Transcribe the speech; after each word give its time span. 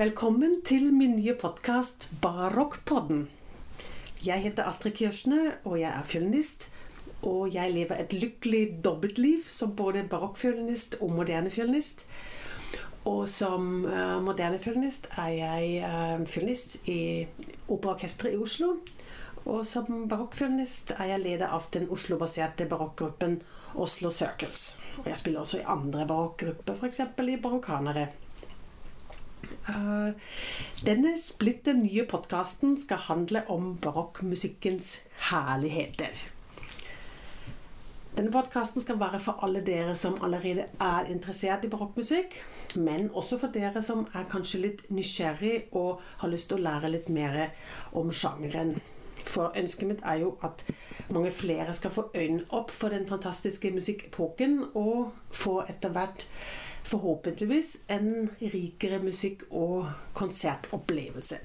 Velkommen 0.00 0.62
til 0.64 0.86
min 0.96 1.10
nye 1.18 1.34
podkast 1.36 2.06
Barokkpodden. 2.22 3.26
Jeg 4.24 4.40
heter 4.40 4.64
Astrid 4.64 4.94
Kirschner, 4.96 5.58
og 5.64 5.74
jeg 5.76 5.90
er 5.90 6.06
fiolinist. 6.08 6.70
Og 7.22 7.52
jeg 7.52 7.74
lever 7.74 8.00
et 8.00 8.14
lykkelig 8.16 8.78
dobbeltliv 8.84 9.50
som 9.52 9.74
både 9.76 10.06
barokkfiolinist 10.08 10.96
og 11.02 11.12
moderne 11.18 11.52
fiolinist. 11.52 12.06
Og 13.04 13.28
som 13.28 13.84
uh, 13.84 14.22
moderne 14.24 14.58
fiolinist 14.58 15.10
er 15.20 15.34
jeg 15.36 15.84
uh, 15.84 16.24
fiolinist 16.24 16.78
i 16.88 17.26
Operaorkesteret 17.68 18.38
i 18.38 18.40
Oslo. 18.40 18.72
Og 19.44 19.66
som 19.68 20.08
barokkfiolinist 20.08 20.94
er 20.96 21.12
jeg 21.12 21.24
leder 21.26 21.52
av 21.52 21.68
den 21.76 21.90
Oslo-baserte 21.92 22.70
barokkgruppen 22.72 23.42
Oslo 23.74 24.08
Circles. 24.08 24.80
Og 25.04 25.12
jeg 25.12 25.20
spiller 25.20 25.44
også 25.44 25.60
i 25.60 25.68
andre 25.76 26.08
barokkgrupper, 26.08 26.80
f.eks. 26.80 27.04
i 27.04 27.40
Barokkanere. 27.42 28.08
Uh, 29.68 30.12
denne 30.84 31.14
splitter 31.20 31.76
nye 31.76 32.04
podkasten 32.08 32.76
skal 32.80 33.00
handle 33.06 33.44
om 33.52 33.72
barokkmusikkens 33.82 34.92
herligheter. 35.30 36.20
Denne 38.16 38.32
podkasten 38.34 38.82
skal 38.82 38.98
være 39.00 39.20
for 39.22 39.40
alle 39.46 39.62
dere 39.64 39.94
som 39.96 40.18
allerede 40.24 40.66
er 40.82 41.10
interessert 41.12 41.64
i 41.64 41.70
barokkmusikk, 41.72 42.34
men 42.76 43.10
også 43.14 43.38
for 43.38 43.54
dere 43.54 43.82
som 43.82 44.02
er 44.14 44.26
kanskje 44.30 44.62
litt 44.64 44.82
nysgjerrig 44.90 45.70
og 45.78 46.02
har 46.20 46.32
lyst 46.32 46.50
til 46.50 46.58
å 46.58 46.64
lære 46.66 46.90
litt 46.90 47.08
mer 47.08 47.38
om 47.96 48.10
sjangeren. 48.12 48.74
For 49.24 49.54
ønsket 49.56 49.88
mitt 49.88 50.02
er 50.02 50.24
jo 50.24 50.34
at 50.42 50.64
mange 51.14 51.30
flere 51.30 51.72
skal 51.76 51.94
få 51.94 52.08
øynene 52.14 52.48
opp 52.56 52.72
for 52.74 52.90
den 52.90 53.06
fantastiske 53.06 53.70
musikkepoken, 53.70 54.58
og 54.74 55.12
få 55.30 55.60
etter 55.68 55.94
hvert 55.94 56.26
forhåpentligvis 56.84 57.76
en 57.88 58.30
rikere 58.40 58.98
musikk- 59.02 59.46
og 59.50 59.90
konsertopplevelse. 60.14 61.40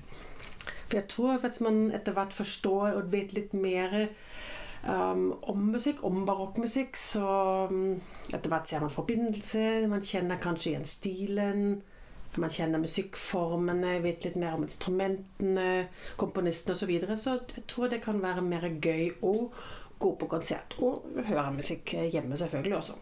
For 0.87 0.99
jeg 0.99 1.07
tror 1.09 1.45
at 1.45 1.61
man 1.61 1.91
etter 1.95 2.13
hvert 2.13 2.33
forstår 2.33 2.99
og 2.99 3.11
vet 3.13 3.33
litt 3.33 3.53
mer 3.57 3.95
um, 4.87 5.33
om 5.49 5.65
musikk, 5.73 6.03
om 6.05 6.25
barokkmusikk, 6.27 6.97
så 6.97 7.25
um, 7.71 7.97
etter 8.31 8.51
hvert 8.51 8.69
ser 8.69 8.85
man 8.85 8.93
forbindelse, 8.93 9.65
man 9.91 10.05
kjenner 10.05 10.41
kanskje 10.41 10.73
igjen 10.73 10.89
stilen. 10.89 11.67
Man 12.35 12.51
kjenner 12.51 12.81
musikkformene, 12.83 13.93
vet 14.03 14.25
litt 14.27 14.35
mer 14.35 14.57
om 14.57 14.65
instrumentene, 14.65 15.87
komponistene 16.19 16.75
osv. 16.75 16.81
Så, 16.83 16.89
videre. 16.89 17.15
så 17.17 17.37
jeg 17.55 17.63
tror 17.71 17.91
det 17.91 18.01
kan 18.03 18.19
være 18.19 18.43
mer 18.43 18.67
gøy 18.83 19.13
å 19.23 19.35
gå 19.99 20.11
på 20.19 20.27
konsert 20.27 20.75
og 20.83 21.05
høre 21.29 21.53
musikk 21.55 21.95
hjemme, 22.11 22.35
selvfølgelig 22.37 22.77
også. 22.81 22.97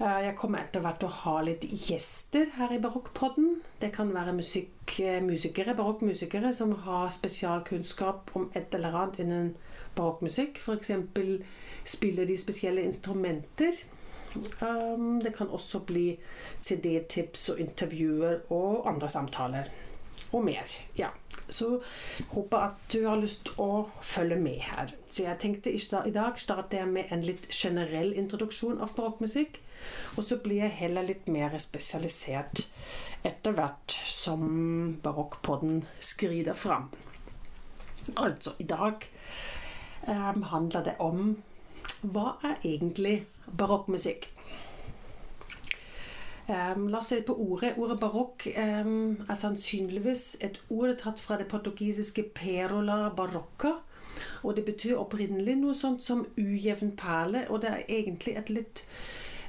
Eh, 0.00 0.20
jeg 0.26 0.34
kommer 0.34 0.64
etter 0.64 0.82
hvert 0.82 0.98
til 0.98 1.06
å 1.06 1.16
ha 1.20 1.34
litt 1.46 1.64
gjester 1.70 2.48
her 2.56 2.72
i 2.74 2.80
Barokkpodden. 2.82 3.60
Det 3.78 3.92
kan 3.94 4.10
være 4.14 4.34
musikk, 4.34 4.98
eh, 4.98 5.20
musikere, 5.22 5.76
barokkmusikere 5.78 6.52
som 6.54 6.72
har 6.82 7.12
spesialkunnskap 7.14 8.30
om 8.34 8.50
et 8.54 8.74
eller 8.74 8.90
annet 8.90 9.20
innen 9.20 9.56
barokkmusikk. 9.94 10.58
F.eks. 10.58 10.90
spiller 11.84 12.26
de 12.26 12.36
spesielle 12.36 12.82
instrumenter. 12.82 13.72
Um, 14.60 15.20
det 15.20 15.34
kan 15.36 15.48
også 15.48 15.84
bli 15.86 16.18
CD-tips 16.60 17.48
og 17.50 17.60
intervjuer 17.60 18.40
og 18.50 18.88
andre 18.88 19.08
samtaler. 19.08 19.70
Og 20.32 20.44
mer. 20.44 20.66
Ja. 20.98 21.08
Så 21.48 21.80
håper 22.28 22.58
at 22.58 22.72
du 22.92 23.06
har 23.06 23.20
lyst 23.20 23.52
å 23.58 23.88
følge 24.02 24.36
med 24.36 24.58
her. 24.58 24.90
Så 25.10 25.22
jeg 25.22 25.38
tenkte 25.38 25.70
i 25.70 26.10
dag 26.10 26.38
starter 26.38 26.78
jeg 26.78 26.88
med 26.88 27.12
en 27.12 27.22
litt 27.22 27.46
generell 27.50 28.12
introduksjon 28.12 28.80
av 28.80 28.96
barokkmusikk. 28.96 29.60
Og 30.16 30.24
så 30.24 30.38
blir 30.42 30.64
jeg 30.64 30.78
heller 30.80 31.06
litt 31.06 31.28
mer 31.28 31.56
spesialisert 31.58 32.66
etter 33.24 33.56
hvert 33.56 33.96
som 34.10 34.44
barokkpodden 35.02 35.82
skrider 36.00 36.54
fram. 36.54 36.90
Altså, 38.16 38.52
i 38.58 38.66
dag 38.68 39.06
um, 40.08 40.42
handler 40.42 40.84
det 40.84 40.94
om 41.00 41.36
hva 42.04 42.34
er 42.44 42.60
egentlig 42.64 43.24
barokkmusikk? 43.48 44.28
Um, 46.48 46.88
la 46.92 46.98
oss 46.98 47.08
se 47.08 47.22
på 47.24 47.32
ordet. 47.40 47.72
Ordet 47.80 47.96
barokk 48.02 48.44
um, 48.52 49.16
er 49.24 49.40
sannsynligvis 49.40 50.34
et 50.44 50.60
ord 50.68 50.92
tatt 51.00 51.20
fra 51.20 51.38
det 51.40 51.48
portugisiske 51.48 52.26
'perola 52.34 53.08
barocca'. 53.16 53.78
Og 54.42 54.56
det 54.56 54.64
betyr 54.64 55.00
opprinnelig 55.00 55.56
noe 55.56 55.74
sånt 55.74 56.02
som 56.04 56.26
ujevn 56.38 56.92
perle, 56.96 57.46
og 57.50 57.62
det 57.64 57.70
er 57.70 57.88
egentlig 57.88 58.36
et 58.36 58.50
litt 58.50 58.84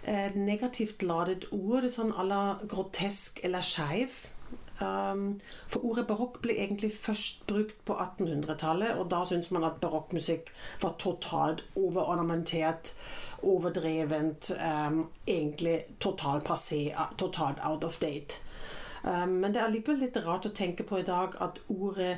et 0.05 0.35
negativt 0.37 1.03
ladet 1.03 1.47
ord, 1.51 1.87
sånn 1.89 2.13
à 2.13 2.25
la 2.25 2.41
grotesk 2.69 3.41
eller 3.45 3.65
skeiv. 3.65 4.23
Um, 4.83 5.39
for 5.71 5.85
ordet 5.87 6.03
barokk 6.09 6.41
ble 6.43 6.57
egentlig 6.59 6.91
først 6.99 7.45
brukt 7.47 7.77
på 7.87 7.95
1800-tallet, 7.95 8.97
og 8.99 9.09
da 9.11 9.23
syntes 9.25 9.51
man 9.55 9.65
at 9.67 9.79
barokkmusikk 9.81 10.51
var 10.81 10.97
totalt 10.99 11.63
overornamentert, 11.79 12.93
overdrevent, 13.45 14.51
um, 14.59 15.05
egentlig 15.27 15.85
totalt 16.03 16.45
passé, 16.47 16.89
totalt 17.17 17.61
out 17.63 17.87
of 17.87 17.99
date. 18.01 18.41
Um, 19.03 19.39
men 19.41 19.53
det 19.53 19.61
er 19.61 19.71
likevel 19.71 20.01
litt 20.03 20.17
rart 20.25 20.47
å 20.49 20.53
tenke 20.55 20.83
på 20.83 20.99
i 20.99 21.07
dag 21.07 21.37
at 21.39 21.61
ordet 21.69 22.17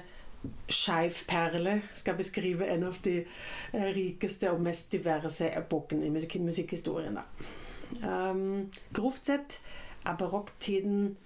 skeiv 0.71 1.23
perle 1.27 1.81
skal 1.97 2.17
beskrive 2.17 2.67
en 2.71 2.85
av 2.87 2.97
de 3.03 3.17
eh, 3.23 3.87
rikeste 3.95 4.51
og 4.53 4.61
mest 4.63 4.91
diverse 4.93 5.49
epokene 5.49 6.05
i 6.07 6.11
musikk 6.13 6.37
musikkhistorien. 6.45 7.17
Da. 7.17 7.25
Um, 8.03 8.71
grovt 8.93 9.25
sett 9.25 9.59
er 10.05 10.15
barokktiden 10.19 11.17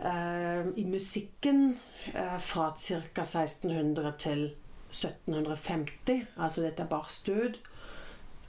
uh, 0.00 0.78
i 0.78 0.84
musikken 0.84 1.78
uh, 2.14 2.38
fra 2.40 2.74
ca. 2.78 3.22
1600 3.22 4.12
til 4.18 4.44
1750. 4.90 6.26
Altså 6.36 6.62
dette 6.62 6.82
er 6.82 6.86
bare 6.88 7.10
stød. 7.10 7.58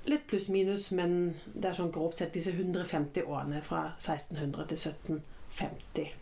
Litt 0.05 0.27
pluss-minus, 0.29 0.91
men 0.91 1.33
det 1.53 1.71
er 1.71 1.79
sånn 1.79 1.93
grovt 1.93 2.21
sett 2.21 2.35
disse 2.35 2.53
150 2.53 3.25
årene 3.25 3.61
fra 3.65 3.87
1600 3.97 4.67
til 4.69 4.77
1750. 4.77 6.13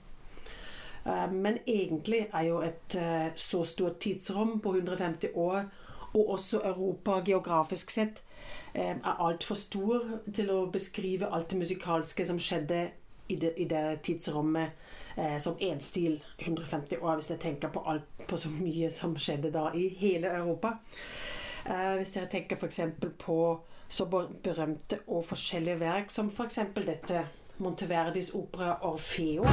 Uh, 1.04 1.28
men 1.32 1.60
egentlig 1.68 2.28
er 2.32 2.48
jo 2.48 2.62
et 2.64 2.96
så 3.36 3.66
stort 3.68 4.00
tidsrom 4.00 4.62
på 4.64 4.78
150 4.78 5.36
år, 5.36 5.66
og 6.14 6.30
også 6.38 6.62
Europa 6.64 7.20
geografisk 7.26 7.92
sett, 7.92 8.24
er 8.74 9.22
altfor 9.22 9.56
stor 9.60 10.06
til 10.34 10.50
å 10.50 10.66
beskrive 10.74 11.30
alt 11.30 11.52
det 11.52 11.60
musikalske 11.62 12.26
som 12.26 12.40
skjedde 12.42 12.88
i 13.30 13.36
det, 13.40 13.54
i 13.58 13.68
det 13.70 14.02
tidsrommet 14.04 14.72
eh, 15.18 15.38
som 15.38 15.58
én 15.62 15.80
stil 15.80 16.24
150 16.40 16.98
år, 17.02 17.16
hvis 17.16 17.30
jeg 17.30 17.40
tenker 17.40 17.70
på, 17.74 17.84
alt, 17.86 18.26
på 18.30 18.38
så 18.38 18.50
mye 18.50 18.92
som 18.92 19.16
skjedde 19.18 19.52
da 19.54 19.70
i 19.78 19.88
hele 20.00 20.28
Europa. 20.34 20.78
Eh, 21.66 21.96
hvis 22.00 22.16
dere 22.18 22.32
tenker 22.32 22.60
f.eks. 22.60 22.80
på 23.20 23.38
så 23.94 24.06
berømte 24.44 25.00
og 25.08 25.26
forskjellige 25.26 25.80
verk 25.80 26.12
som 26.12 26.32
f.eks. 26.34 26.60
dette 26.76 27.28
Monteverdis 27.58 28.32
opera 28.34 28.80
'Orfeo'. 28.82 29.46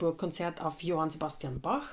En 0.00 0.06
Brandenburg-konsert 0.06 0.60
av 0.60 0.74
Johan 0.80 1.10
Sebastian 1.10 1.60
Bach. 1.60 1.84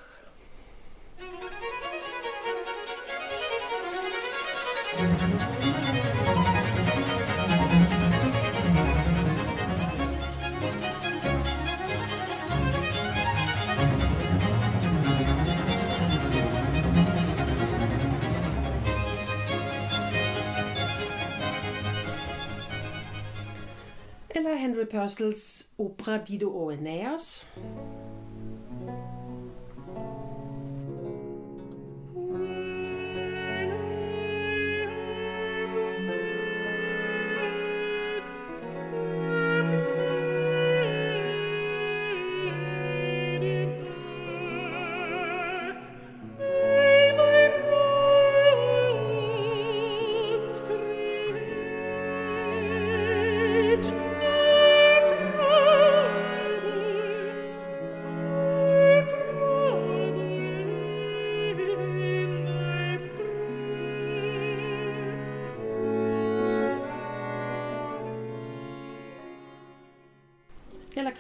Purcells 25.08 25.72
opera 25.78 26.18
'Dido 26.18 26.50
og 26.52 26.74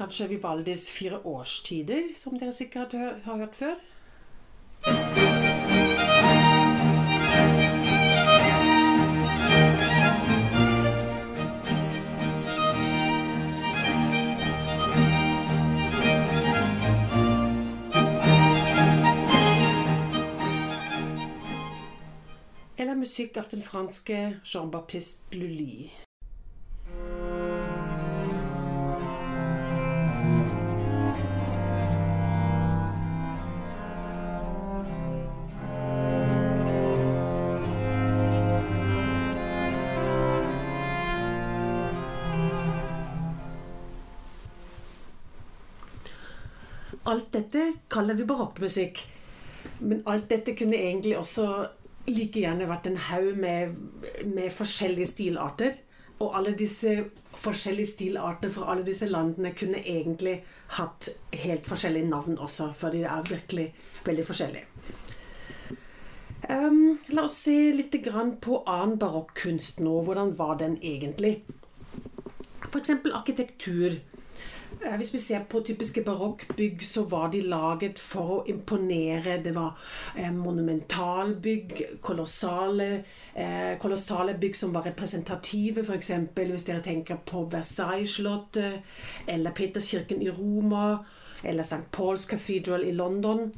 kanskje 0.07 0.27
Vivaldis 0.27 0.89
fire 0.89 1.17
årstider, 1.27 2.13
som 2.15 2.39
dere 2.39 2.53
sikkert 2.55 2.93
har 2.95 3.35
hørt 3.35 3.55
før. 3.55 3.75
Eller 22.77 22.95
musikk 22.95 23.37
av 23.37 23.51
den 23.51 23.61
franske 23.61 24.37
Jean-Baptiste 24.45 25.35
Lully. 25.35 26.06
Kaller 48.07 48.21
det 48.21 48.27
barokkmusikk. 48.27 48.99
Men 49.79 50.01
alt 50.05 50.29
dette 50.29 50.55
kunne 50.55 50.77
egentlig 50.79 51.17
også 51.17 51.47
like 52.07 52.39
gjerne 52.39 52.69
vært 52.69 52.87
en 52.87 53.01
haug 53.09 53.35
med, 53.35 53.73
med, 54.23 54.47
forskjellige 54.55 55.09
stilarter. 55.11 55.75
Og 56.23 56.37
alle 56.37 56.53
disse 56.57 56.93
forskjellige 57.35 57.91
stilarter 57.91 58.49
fra 58.49 58.71
alle 58.71 58.85
disse 58.87 59.09
landene 59.11 59.51
kunne 59.53 59.83
egentlig 59.83 60.39
hatt 60.79 61.09
helt 61.35 61.67
forskjellige 61.67 62.07
navn 62.07 62.39
også, 62.39 62.71
for 62.79 62.95
de 62.95 63.03
er 63.03 63.27
virkelig 63.27 63.67
veldig 64.05 64.25
forskjellige. 64.25 64.65
Um, 66.47 66.95
la 67.11 67.25
oss 67.27 67.35
se 67.43 67.73
litt 67.75 67.91
på 68.41 68.63
annen 68.63 68.97
barokkunst 68.97 69.83
nå. 69.83 69.99
Hvordan 70.07 70.37
var 70.39 70.55
den 70.63 70.79
egentlig? 70.81 71.41
F.eks. 72.71 72.95
arkitektur. 73.13 73.99
Hvis 74.97 75.13
vi 75.13 75.19
ser 75.19 75.43
på 75.49 75.61
typiske 75.65 76.01
barokkbygg, 76.05 76.83
så 76.85 77.03
var 77.03 77.31
de 77.31 77.41
laget 77.41 77.99
for 77.99 78.33
å 78.35 78.43
imponere. 78.49 79.39
Det 79.43 79.53
var 79.55 79.77
eh, 80.15 80.31
monumentalbygg, 80.33 81.83
kolossale, 82.01 83.03
eh, 83.33 83.77
kolossale 83.81 84.37
bygg 84.37 84.55
som 84.55 84.73
var 84.73 84.85
representative. 84.89 85.83
F.eks. 85.83 86.11
hvis 86.35 86.67
dere 86.69 86.83
tenker 86.85 87.21
på 87.25 87.45
Versailles-slottet 87.51 88.81
eller 89.27 89.55
Peterskirken 89.57 90.21
i 90.21 90.29
Roma 90.29 90.97
eller 91.43 91.63
St. 91.63 91.83
Paul's 91.91 92.29
Cathedral 92.29 92.83
i 92.83 92.91
London. 92.91 93.51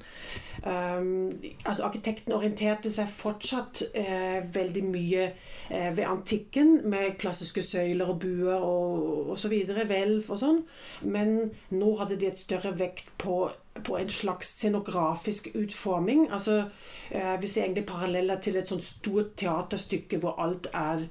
Um, 0.64 1.32
altså 1.66 1.84
Arkitekten 1.88 2.34
orienterte 2.36 2.92
seg 2.92 3.08
fortsatt 3.08 3.86
eh, 3.96 4.44
veldig 4.54 4.84
mye 4.84 5.30
ved 5.70 6.06
antikken, 6.06 6.90
med 6.90 7.18
klassiske 7.22 7.64
søyler 7.64 8.10
og 8.10 8.20
buer 8.24 8.58
og 8.58 9.30
osv., 9.36 9.54
hvelv 9.70 10.30
og 10.32 10.40
sånn. 10.42 10.62
Men 11.06 11.52
nå 11.70 11.92
hadde 12.00 12.18
de 12.20 12.30
et 12.30 12.42
større 12.42 12.72
vekt 12.80 13.12
på, 13.22 13.38
på 13.86 13.98
en 14.00 14.10
slags 14.10 14.54
scenografisk 14.58 15.52
utforming. 15.54 16.28
altså 16.32 16.64
eh, 17.12 17.36
Vi 17.42 17.48
ser 17.48 17.68
egentlig 17.68 17.86
paralleller 17.86 18.42
til 18.42 18.58
et 18.58 18.68
sånt 18.68 18.84
stort 18.84 19.36
teaterstykke 19.38 20.22
hvor 20.24 20.42
alt 20.42 20.72
er, 20.74 21.06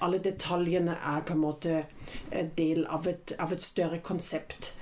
alle 0.00 0.22
detaljene 0.22 0.94
er 0.94 1.26
på 1.26 1.34
en 1.34 1.44
måte 1.44 1.82
del 2.56 2.86
av 2.86 3.08
et, 3.10 3.34
av 3.38 3.52
et 3.52 3.62
større 3.62 3.98
konsept. 3.98 4.74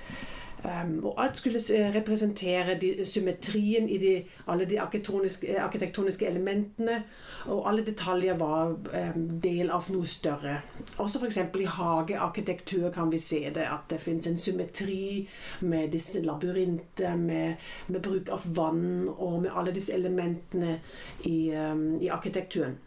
Um, 0.63 1.05
og 1.05 1.23
alt 1.23 1.37
skulle 1.37 1.59
representere 1.95 2.77
de, 2.81 3.05
symmetrien 3.05 3.89
i 3.89 3.97
de, 3.97 4.23
alle 4.47 4.65
de 4.65 4.79
arkitektoniske, 4.81 5.59
arkitektoniske, 5.59 6.27
elementene. 6.27 7.03
Og 7.45 7.69
alle 7.69 7.85
detaljer 7.85 8.37
var 8.39 8.71
um, 8.71 9.25
del 9.43 9.71
av 9.75 9.89
noe 9.91 10.07
større. 10.07 10.61
Også 10.97 11.19
f.eks. 11.19 11.41
i 11.59 11.67
hagearkitektur 11.67 12.89
kan 12.95 13.11
vi 13.11 13.19
se 13.19 13.41
det. 13.55 13.67
At 13.67 13.89
det 13.91 13.99
fins 13.99 14.27
en 14.27 14.39
symmetri 14.39 15.27
med 15.59 15.91
disse 15.91 16.23
labyrinter, 16.23 17.15
med, 17.15 17.59
med, 17.87 18.01
bruk 18.01 18.31
av 18.31 18.47
vann 18.55 19.09
og 19.17 19.41
med 19.43 19.51
alle 19.51 19.75
disse 19.75 19.93
elementene 19.93 20.79
i, 21.25 21.51
um, 21.55 21.99
i 21.99 22.07
arkitekturen. 22.07 22.79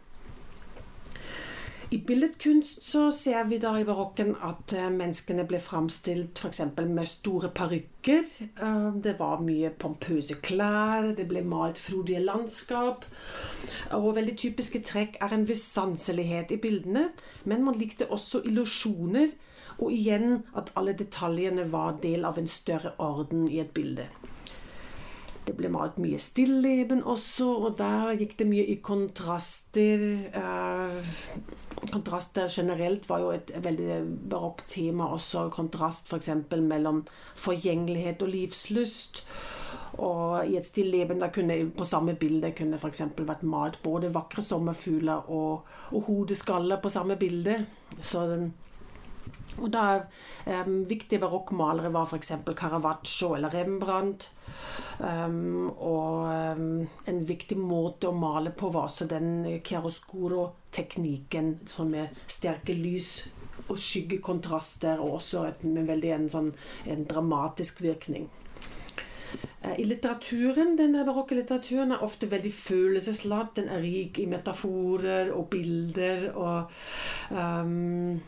I 1.89 1.97
billedkunst 1.97 2.83
så 2.83 3.11
ser 3.11 3.43
vi 3.47 3.57
da 3.63 3.69
i 3.79 3.85
barokken 3.87 4.33
at 4.43 4.73
eh, 4.75 4.89
menneskene 4.91 5.45
ble 5.47 5.61
framstilt 5.63 6.41
f.eks. 6.41 6.59
med 6.83 7.07
store 7.07 7.47
parykker. 7.55 8.25
Eh, 8.43 8.89
det 9.05 9.13
var 9.21 9.39
mye 9.39 9.71
pompøse 9.71 10.35
klær, 10.43 11.13
det 11.15 11.29
ble 11.31 11.45
malt 11.47 11.79
frodige 11.79 12.25
landskap. 12.25 13.07
Og 13.95 14.09
veldig 14.19 14.35
typiske 14.35 14.83
trekk 14.83 15.15
er 15.23 15.37
en 15.37 15.47
viss 15.47 15.63
sanselighet 15.63 16.51
i 16.51 16.59
bildene, 16.59 17.07
men 17.47 17.63
man 17.63 17.79
likte 17.79 18.11
også 18.11 18.43
illusjoner. 18.43 19.31
Og 19.77 19.93
igjen 19.93 20.41
at 20.59 20.73
alle 20.75 20.97
detaljene 20.97 21.69
var 21.71 22.01
del 22.03 22.27
av 22.27 22.41
en 22.41 22.51
større 22.51 22.97
orden 22.99 23.47
i 23.47 23.61
et 23.63 23.71
bilde. 23.71 24.09
Det 25.47 25.55
ble 25.55 25.69
malt 25.71 25.95
mye 26.03 26.19
stilleben 26.19 27.05
også, 27.07 27.47
og 27.47 27.77
der 27.79 28.17
gikk 28.19 28.33
det 28.41 28.47
mye 28.49 28.65
i 28.67 28.77
kontraster. 28.83 30.03
Eh, 30.35 31.11
kontraster 31.87 32.51
generelt 32.51 33.07
var 33.07 33.23
jo 33.23 33.31
et 33.31 33.53
veldig 33.63 34.01
barokt 34.27 34.67
tema 34.73 35.07
også. 35.15 35.45
Kontrast 35.55 36.11
f.eks. 36.11 36.33
mellom 36.59 37.05
forgjengelighet 37.39 38.27
og 38.27 38.33
livslyst. 38.33 39.23
Og 40.03 40.51
i 40.51 40.57
et 40.59 40.67
stilleben 40.67 41.23
der 41.23 41.31
kunne 41.33 41.57
på 41.77 41.87
samme 41.87 42.17
bilde 42.19 42.51
kunne 42.57 42.77
f.eks. 42.77 43.05
vært 43.17 43.47
malt 43.47 43.79
både 43.83 44.11
vakre 44.13 44.43
sommerfugler 44.43 45.31
og, 45.31 45.63
og 45.91 46.07
hodeskaller 46.11 46.83
på 46.83 46.91
samme 46.91 47.15
bilde. 47.15 47.61
Så 47.99 48.27
den 48.29 48.51
og 49.61 49.71
da 49.73 49.83
um, 50.45 50.83
Viktige 50.89 51.21
barokkmalere 51.21 51.91
var 51.93 52.07
f.eks. 52.09 52.31
Caravaggio 52.57 53.33
eller 53.37 53.53
Rembrandt. 53.53 54.31
Um, 54.99 55.69
og 55.69 56.25
um, 56.57 56.87
en 57.07 57.19
viktig 57.29 57.57
måte 57.59 58.09
å 58.09 58.15
male 58.17 58.53
på 58.57 58.71
var 58.73 58.87
også 58.89 59.05
den 59.09 59.59
chiaroscuro-teknikken, 59.65 61.53
sånn 61.69 61.93
med 61.93 62.23
sterke 62.31 62.73
lys 62.73 63.11
og 63.67 63.77
skyggekontraster, 63.81 65.01
og 65.03 65.19
også 65.19 65.45
med 65.67 65.87
veldig 65.89 66.11
en, 66.15 66.27
sånn, 66.31 66.51
en 66.89 67.05
dramatisk 67.09 67.83
virkning. 67.85 68.29
Eh, 69.61 69.79
I 69.81 69.85
litteraturen, 69.85 70.75
Den 70.77 70.93
barokke 71.05 71.35
litteraturen 71.35 71.91
er 71.91 72.03
ofte 72.05 72.29
veldig 72.31 72.53
følelsesladd. 72.53 73.53
Den 73.55 73.69
er 73.69 73.83
rik 73.83 74.19
i 74.19 74.25
metaforer 74.29 75.31
og 75.33 75.49
bilder. 75.49 76.31
og 76.35 76.71
um, 77.31 78.21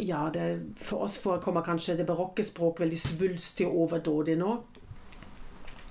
ja, 0.00 0.28
det, 0.34 0.74
For 0.80 1.04
oss 1.08 1.18
forekommer 1.18 1.66
kanskje 1.66 1.96
det 1.96 2.06
barokke 2.06 2.44
språk 2.44 2.80
veldig 2.80 3.00
svulstig 3.00 3.66
og 3.66 3.80
overdådig 3.86 4.38
nå. 4.38 4.58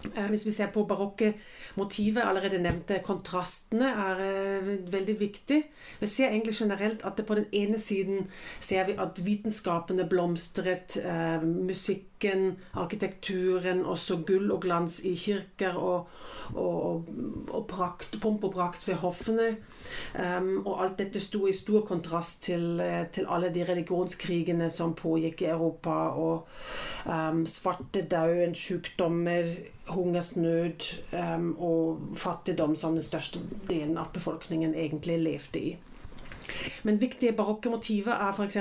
Eh, 0.06 0.28
hvis 0.30 0.46
vi 0.46 0.52
ser 0.52 0.68
på 0.74 0.84
barokke 0.86 1.34
motivet, 1.76 2.22
allerede 2.22 2.62
nevnte 2.62 3.00
kontrastene, 3.06 3.90
er 3.90 4.20
eh, 4.22 4.68
veldig 4.94 5.20
viktig. 5.20 5.64
Vi 6.00 6.08
ser 6.08 6.30
egentlig 6.30 6.54
generelt 6.56 7.06
at 7.06 7.22
på 7.28 7.36
den 7.36 7.46
ene 7.52 7.80
siden 7.80 8.28
ser 8.60 8.86
vi 8.86 8.98
at 8.98 9.26
vitenskapene 9.26 10.06
blomstret. 10.10 11.00
Eh, 11.02 11.42
musikken, 11.44 12.58
arkitekturen, 12.74 13.86
også 13.86 14.22
gull 14.28 14.52
og 14.52 14.62
glans 14.62 15.00
i 15.06 15.16
kirker 15.16 15.78
og, 15.78 16.08
og, 16.54 17.10
og 17.50 17.66
prakt, 17.68 18.20
pomp 18.22 18.44
og 18.44 18.54
prakt 18.54 18.88
ved 18.88 18.96
hoffene. 19.02 19.56
Um, 20.18 20.66
og 20.66 20.84
alt 20.84 20.98
dette 21.00 21.20
sto 21.22 21.46
i 21.48 21.54
stor 21.56 21.86
kontrast 21.88 22.44
til, 22.44 22.82
til, 23.14 23.28
alle 23.30 23.52
de 23.54 23.64
religionskrigene 23.70 24.70
som 24.74 24.96
pågikk 24.96 25.42
i 25.46 25.50
Europa. 25.54 25.96
Og 26.18 26.48
um, 27.06 27.46
svartedauden, 27.46 28.56
sykdommer 28.56 29.54
hungersnød 29.88 30.88
um, 31.12 31.50
og 31.60 32.18
fattigdom 32.20 32.76
som 32.76 32.96
den 32.98 33.06
største 33.08 33.42
delen 33.70 33.98
av 33.98 34.12
befolkningen 34.14 34.76
egentlig 34.76 35.20
levde 35.24 35.60
i. 35.62 35.76
Men 36.84 37.02
viktige 37.02 37.34
barokke 37.36 37.70
motiver 37.70 38.14
er 38.14 38.34
f.eks. 38.34 38.58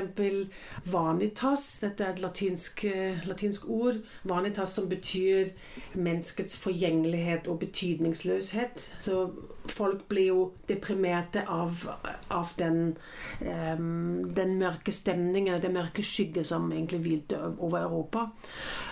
vanitas. 0.92 1.66
Dette 1.82 2.04
er 2.04 2.14
et 2.14 2.22
latinsk, 2.22 2.84
eh, 2.84 3.26
latinsk, 3.26 3.68
ord. 3.68 4.00
Vanitas 4.24 4.74
som 4.74 4.88
betyr 4.88 5.52
menneskets 5.94 6.56
forgjengelighet 6.56 7.48
og 7.48 7.58
betydningsløshet. 7.58 8.96
Så 9.00 9.30
folk 9.66 10.08
blir 10.08 10.26
jo 10.26 10.52
deprimerte 10.68 11.44
av, 11.48 11.86
av 12.30 12.52
den, 12.58 12.96
um, 13.40 14.34
den, 14.34 14.58
mørke 14.58 14.92
stemningen, 14.92 15.60
det 15.62 15.72
mørke 15.74 16.02
skygget 16.02 16.46
som 16.46 16.72
egentlig 16.72 17.00
hvilte 17.00 17.40
over 17.58 17.78
Europa. 17.82 18.28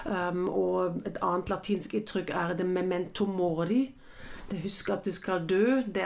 Um, 0.04 0.48
og 0.48 1.02
et 1.06 1.18
annet 1.22 1.50
latinsk 1.50 1.94
uttrykk 1.94 2.30
er 2.30 2.56
det 2.58 2.66
memento 2.66 3.26
mori 3.26 3.84
det 4.50 4.56
'Husk 4.56 4.90
at 4.90 5.04
du 5.04 5.12
skal 5.12 5.46
dø', 5.48 5.82
det, 5.86 6.04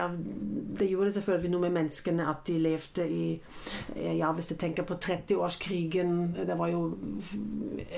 det, 0.79 0.89
gjorde 0.91 1.13
selvfølgelig 1.13 1.51
noe 1.51 1.61
med 1.61 1.71
menneskene 1.71 2.29
at 2.29 2.47
de 2.47 2.59
levde 2.59 3.09
i 3.11 3.41
Ja, 3.97 4.33
hvis 4.33 4.47
du 4.47 4.55
tenker 4.55 4.83
på 4.83 4.95
30-årskrigen 4.95 6.37
Det 6.47 6.59
var 6.59 6.69
jo 6.69 6.99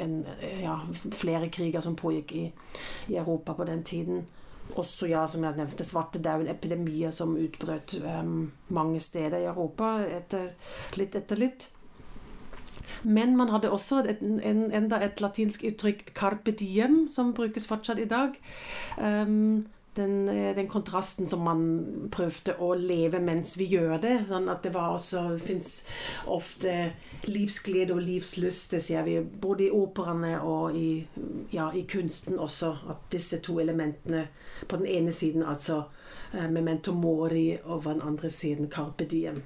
en, 0.00 0.25
ja, 0.61 0.78
flere 1.12 1.49
kriger 1.49 1.80
som 1.80 1.97
pågikk 1.97 2.32
i, 2.32 2.52
i, 3.09 3.16
Europa 3.16 3.52
på 3.52 3.64
den 3.64 3.85
tiden. 3.85 4.26
Også, 4.76 5.06
ja, 5.06 5.26
som 5.26 5.44
jeg 5.44 5.56
nevnte, 5.56 5.85
svartedauden, 5.85 6.49
epidemier 6.49 7.11
som 7.11 7.37
utbrøt 7.37 8.00
um, 8.23 8.52
mange 8.68 9.00
steder 9.00 9.38
i 9.38 9.44
Europa 9.44 10.06
etter, 10.06 10.52
litt 10.97 11.14
etter 11.14 11.37
litt. 11.37 11.70
Men 13.02 13.37
man 13.37 13.49
hadde 13.49 13.70
også 13.70 14.04
et, 14.09 14.23
en, 14.23 14.70
enda 14.73 15.00
et 15.04 15.20
latinsk 15.20 15.64
uttrykk 15.64 16.12
'carpe 16.14 16.52
diem', 16.52 17.09
som 17.09 17.35
brukes 17.35 17.66
fortsatt 17.66 17.99
i 17.99 18.04
dag. 18.04 18.38
Um, 18.99 19.66
den, 19.94 20.28
eh, 20.28 20.54
den, 20.56 20.68
kontrasten 20.68 21.26
som 21.26 21.42
man 21.44 21.62
prøvde 22.12 22.54
å 22.59 22.75
leve 22.78 23.20
mens 23.20 23.56
vi 23.59 23.66
gjør 23.75 23.99
det. 24.02 24.16
Sånn 24.28 24.49
at 24.52 24.62
det 24.62 24.73
var 24.75 24.94
også 24.94 25.25
fins 25.42 25.85
ofte 26.30 26.92
livsglede 27.26 27.94
og 27.97 28.02
livslyst, 28.06 28.70
det 28.76 28.82
ser 28.85 29.04
vi 29.04 29.18
både 29.20 29.66
i 29.66 29.70
operaene 29.75 30.37
og 30.47 30.76
i, 30.76 31.06
ja, 31.52 31.70
i, 31.75 31.85
kunsten 31.90 32.38
også. 32.38 32.75
At 32.90 33.09
disse 33.12 33.40
to 33.44 33.59
elementene 33.61 34.28
på 34.68 34.80
den 34.80 34.87
ene 34.87 35.12
siden 35.12 35.42
altså 35.42 35.85
eh, 36.32 36.49
memento 36.49 36.92
mori, 36.92 37.59
og 37.64 37.82
på 37.82 37.90
den 37.90 38.04
andre 38.06 38.30
siden 38.30 38.70
carpe 38.70 39.04
diem. 39.11 39.42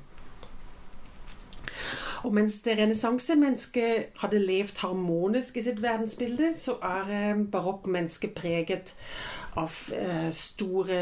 Og 2.25 2.33
mens 2.33 2.63
det 2.65 2.79
renessansemennesket 2.79 4.15
hadde 4.23 4.39
levd 4.41 4.79
harmonisk 4.81 5.59
i 5.61 5.65
sitt 5.67 5.83
verdensbilde, 5.85 6.55
så 6.57 6.79
er 6.81 7.11
eh, 7.13 7.43
barokkmennesket 7.53 8.33
preget 8.37 8.95
av 9.61 9.75
eh, 9.95 10.31
store 10.35 11.01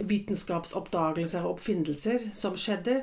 vitenskapsoppdagelser 0.00 1.44
og 1.44 1.56
oppfinnelser 1.58 2.30
som 2.36 2.56
skjedde 2.56 3.02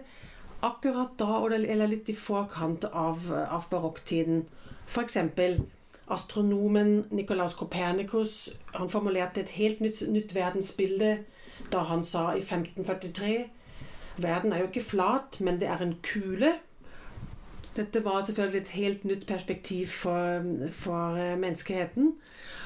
akkurat 0.66 1.18
da, 1.20 1.42
eller 1.54 1.92
litt 1.92 2.10
i 2.10 2.16
forkant 2.18 2.88
av, 2.90 3.28
av 3.30 3.68
barokktiden. 3.70 4.46
F.eks. 4.88 5.18
astronomen 6.08 7.04
Nikolaus 7.12 7.58
Kopernikus 7.60 8.38
han 8.74 8.90
formulerte 8.90 9.44
et 9.44 9.54
helt 9.60 9.84
nytt, 9.84 10.02
nytt 10.10 10.34
verdensbilde 10.36 11.18
da 11.72 11.84
han 11.90 12.04
sa 12.08 12.32
i 12.34 12.42
1543 12.42 13.50
Verden 14.18 14.54
er 14.54 14.64
jo 14.64 14.66
ikke 14.72 14.82
flat, 14.82 15.38
men 15.40 15.60
det 15.62 15.68
er 15.70 15.78
en 15.78 15.94
kule. 16.02 16.56
Dette 17.76 18.06
var 18.06 18.22
selvfølgelig 18.22 18.62
et 18.62 18.68
helt 18.68 19.04
nytt 19.06 19.28
perspektiv 19.28 19.88
for, 19.88 20.42
for 20.74 21.16
eh, 21.16 21.38
menneskeheten. 21.38 22.16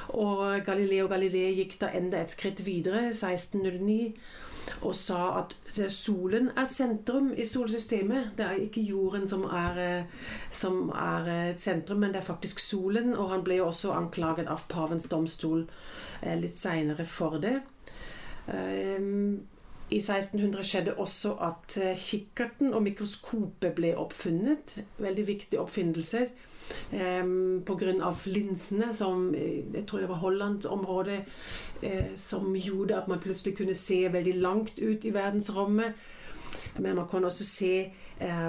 Og 0.08 0.62
Galileo 0.66 1.08
Galilei 1.10 1.52
gikk 1.56 1.78
da 1.80 1.90
enda 1.96 2.20
et 2.22 2.32
skritt 2.32 2.64
videre, 2.66 3.10
1609, 3.10 4.14
og 4.82 4.94
sa 4.96 5.20
at 5.40 5.54
solen 5.92 6.50
er 6.56 6.68
sentrum 6.70 7.32
i 7.34 7.46
solsystemet. 7.46 8.32
Det 8.38 8.46
er 8.46 8.60
ikke 8.66 8.84
jorden 8.86 9.28
som 9.28 9.44
er, 9.44 9.80
eh, 9.82 10.28
som 10.50 10.90
er 10.94 11.30
et 11.52 11.60
sentrum, 11.60 12.00
men 12.00 12.12
det 12.12 12.22
er 12.22 12.30
faktisk 12.30 12.60
solen. 12.60 13.14
Og 13.14 13.30
han 13.30 13.44
ble 13.44 13.58
jo 13.60 13.66
også 13.66 13.92
anklaget 13.96 14.48
av 14.48 14.66
pavens 14.68 15.08
domstol 15.10 15.66
litt 16.22 16.60
seinere 16.60 17.06
for 17.06 17.40
det. 17.42 17.56
I 19.92 19.98
1600 20.00 20.64
skjedde 20.64 20.94
også 21.00 21.34
at 21.44 21.76
eh, 21.82 21.98
kikkerten 21.98 22.72
og 22.72 22.84
mikroskopet 22.86 23.74
ble 23.76 23.92
oppfunnet. 24.00 24.78
Veldig 25.02 25.26
viktige 25.28 25.60
oppfinnelser. 25.60 26.30
Um, 26.92 27.62
Pga. 27.66 28.14
linsene, 28.26 28.94
som 28.94 29.34
eh, 29.34 29.64
jeg 29.74 29.86
tror 29.86 29.98
det 29.98 30.08
var 30.08 30.20
Hollandsområdet, 30.22 31.20
eh, 31.82 32.16
som 32.16 32.54
gjorde 32.56 32.96
at 32.96 33.08
man 33.08 33.20
plutselig 33.20 33.56
kunne 33.56 33.74
se 33.74 34.08
veldig 34.12 34.34
langt 34.40 34.78
ut 34.78 35.04
i 35.04 35.14
verdensrommet. 35.14 35.92
Men 36.78 36.96
man 36.96 37.08
kan 37.08 37.24
også 37.24 37.44
se 37.44 37.92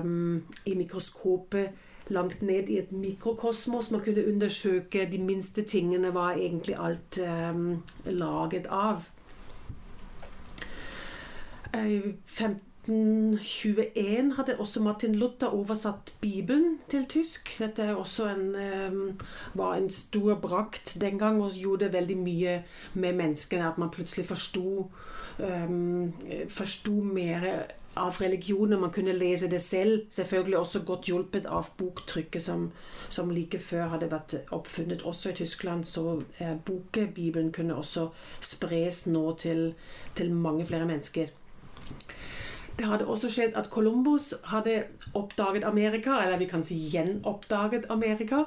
um, 0.04 0.44
i 0.66 0.76
mikroskopet 0.76 1.70
langt 2.08 2.42
ned 2.42 2.70
i 2.70 2.78
et 2.80 2.92
mikrokosmos. 2.92 3.92
Man 3.92 4.02
kunne 4.02 4.28
undersøke 4.28 5.08
de 5.12 5.18
minste 5.18 5.64
tingene, 5.64 6.12
hva 6.12 6.34
egentlig 6.36 6.76
alt 6.80 7.20
um, 7.24 7.84
laget 8.06 8.68
av. 8.68 9.08
1521 12.88 14.34
hadde 14.36 14.58
også 14.60 14.82
Martin 14.84 15.16
Luther 15.16 15.54
oversatt 15.56 16.14
Bibelen 16.22 16.80
til 16.92 17.06
tysk. 17.08 17.54
Dette 17.60 17.84
en, 17.84 18.56
var 19.54 19.76
en 19.76 19.90
stor 19.90 20.36
brakt 20.36 20.98
den 21.02 21.20
gang 21.20 21.42
og 21.42 21.56
gjorde 21.56 21.94
veldig 21.94 22.18
mye 22.18 22.64
med 22.94 23.14
menneskene. 23.16 23.70
At 23.70 23.78
man 23.78 23.92
plutselig 23.92 24.26
forsto 24.28 24.92
um, 25.40 26.14
forsto 26.50 26.92
mer 26.92 27.66
av 27.94 28.18
religionen. 28.20 28.80
Man 28.80 28.92
kunne 28.92 29.14
lese 29.14 29.48
det 29.48 29.62
selv. 29.62 30.02
Selvfølgelig 30.10 30.58
også 30.58 30.82
godt 30.84 31.08
hjulpet 31.08 31.46
av 31.46 31.70
boktrykket 31.78 32.44
som, 32.44 32.72
som 33.10 33.32
like 33.32 33.60
før 33.60 33.94
hadde 33.94 34.12
vært 34.12 34.36
oppfunnet 34.52 35.06
også 35.08 35.32
i 35.32 35.38
Tyskland. 35.40 35.86
Så 35.88 36.22
eh, 36.40 36.56
bokebibelen 36.66 37.52
kunne 37.52 37.76
også 37.76 38.10
spres 38.42 39.06
nå 39.08 39.24
til, 39.40 39.74
til 40.16 40.34
mange 40.34 40.66
flere 40.66 40.86
mennesker. 40.90 41.32
Det 42.78 42.88
hadde 42.90 43.06
også 43.06 43.30
skjedd 43.30 43.58
at 43.60 43.70
Columbus 43.70 44.32
hadde 44.50 44.84
oppdaget 45.14 45.64
Amerika, 45.64 46.18
eller 46.24 46.40
vi 46.42 46.48
kan 46.50 46.64
si 46.66 46.78
gjenoppdaget 46.90 47.86
Amerika. 47.94 48.46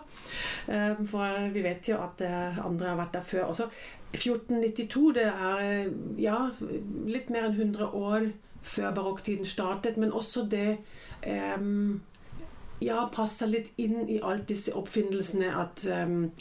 Eh, 0.67 0.99
for 1.07 1.53
vi 1.55 1.63
vet 1.63 1.89
jo 1.89 2.01
at 2.03 2.25
eh, 2.27 2.59
andre 2.67 2.91
har 2.91 2.99
vært 2.99 3.15
der 3.15 3.29
før 3.29 3.53
også. 3.53 3.69
1492 4.17 5.13
det 5.15 5.29
er 5.29 5.63
eh, 5.63 5.95
ja, 6.19 6.41
litt 7.07 7.31
mer 7.31 7.47
enn 7.47 7.61
100 7.61 7.95
år 7.95 8.29
før 8.67 8.91
barokktiden 8.95 9.47
startet, 9.47 9.97
men 9.97 10.13
også 10.13 10.43
det 10.51 10.79
um, 11.57 12.01
ja, 12.83 13.05
passer 13.15 13.47
litt 13.47 13.71
inn 13.79 14.09
i 14.11 14.19
alt 14.19 14.49
disse 14.49 14.75
oppfinnelsene 14.75 15.53
at 15.55 15.87
um, 15.87 16.33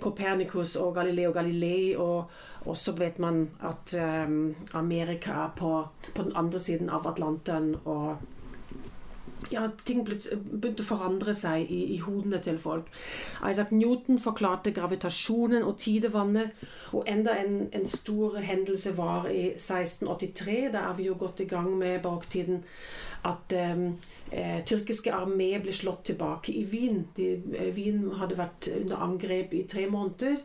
Copernicus 0.00 0.78
og 0.80 0.94
Galileo 0.96 1.34
Galilei 1.36 1.92
og 1.92 2.32
og 2.64 2.76
så 2.76 2.92
vet 2.92 3.18
man 3.18 3.48
at 3.62 3.94
um, 4.26 4.54
Amerika 4.72 5.32
er 5.32 5.50
på, 5.56 5.86
på, 6.14 6.22
den 6.22 6.36
andre 6.36 6.60
siden 6.60 6.90
av 6.90 7.06
Atlanteren. 7.08 7.74
Og 7.84 8.16
ja, 9.50 9.64
ting 9.84 10.04
begynte 10.06 10.84
å 10.84 10.86
forandre 10.86 11.34
seg 11.34 11.66
i, 11.66 11.80
i, 11.96 11.98
hodene 12.04 12.38
til 12.44 12.60
folk. 12.62 12.86
Isaac 13.48 13.72
Newton 13.74 14.20
forklarte 14.22 14.74
gravitasjonen 14.76 15.66
og 15.66 15.76
tidevannet. 15.82 16.54
Og 16.92 17.08
enda 17.10 17.34
en, 17.40 17.66
en 17.74 17.88
stor 17.90 18.38
hendelse 18.38 18.94
var 18.98 19.26
i 19.32 19.48
1683. 19.56 20.58
Da 20.76 20.86
er 20.90 20.98
vi 21.00 21.10
jo 21.10 21.18
godt 21.18 21.42
i 21.42 21.50
gang 21.50 21.72
med 21.78 22.02
baroktiden. 22.06 22.62
At 23.26 23.54
um, 23.58 23.88
eh, 24.30 24.62
tyrkiske 24.66 25.10
armé 25.14 25.50
ble 25.62 25.74
slått 25.74 26.06
tilbake 26.12 26.54
i 26.54 26.62
Wien. 26.70 27.08
De, 27.18 27.34
eh, 27.58 27.74
Wien 27.74 28.06
hadde 28.22 28.38
vært 28.38 28.70
under 28.76 29.02
angrep 29.02 29.54
i 29.58 29.66
tre 29.70 29.88
måneder 29.90 30.38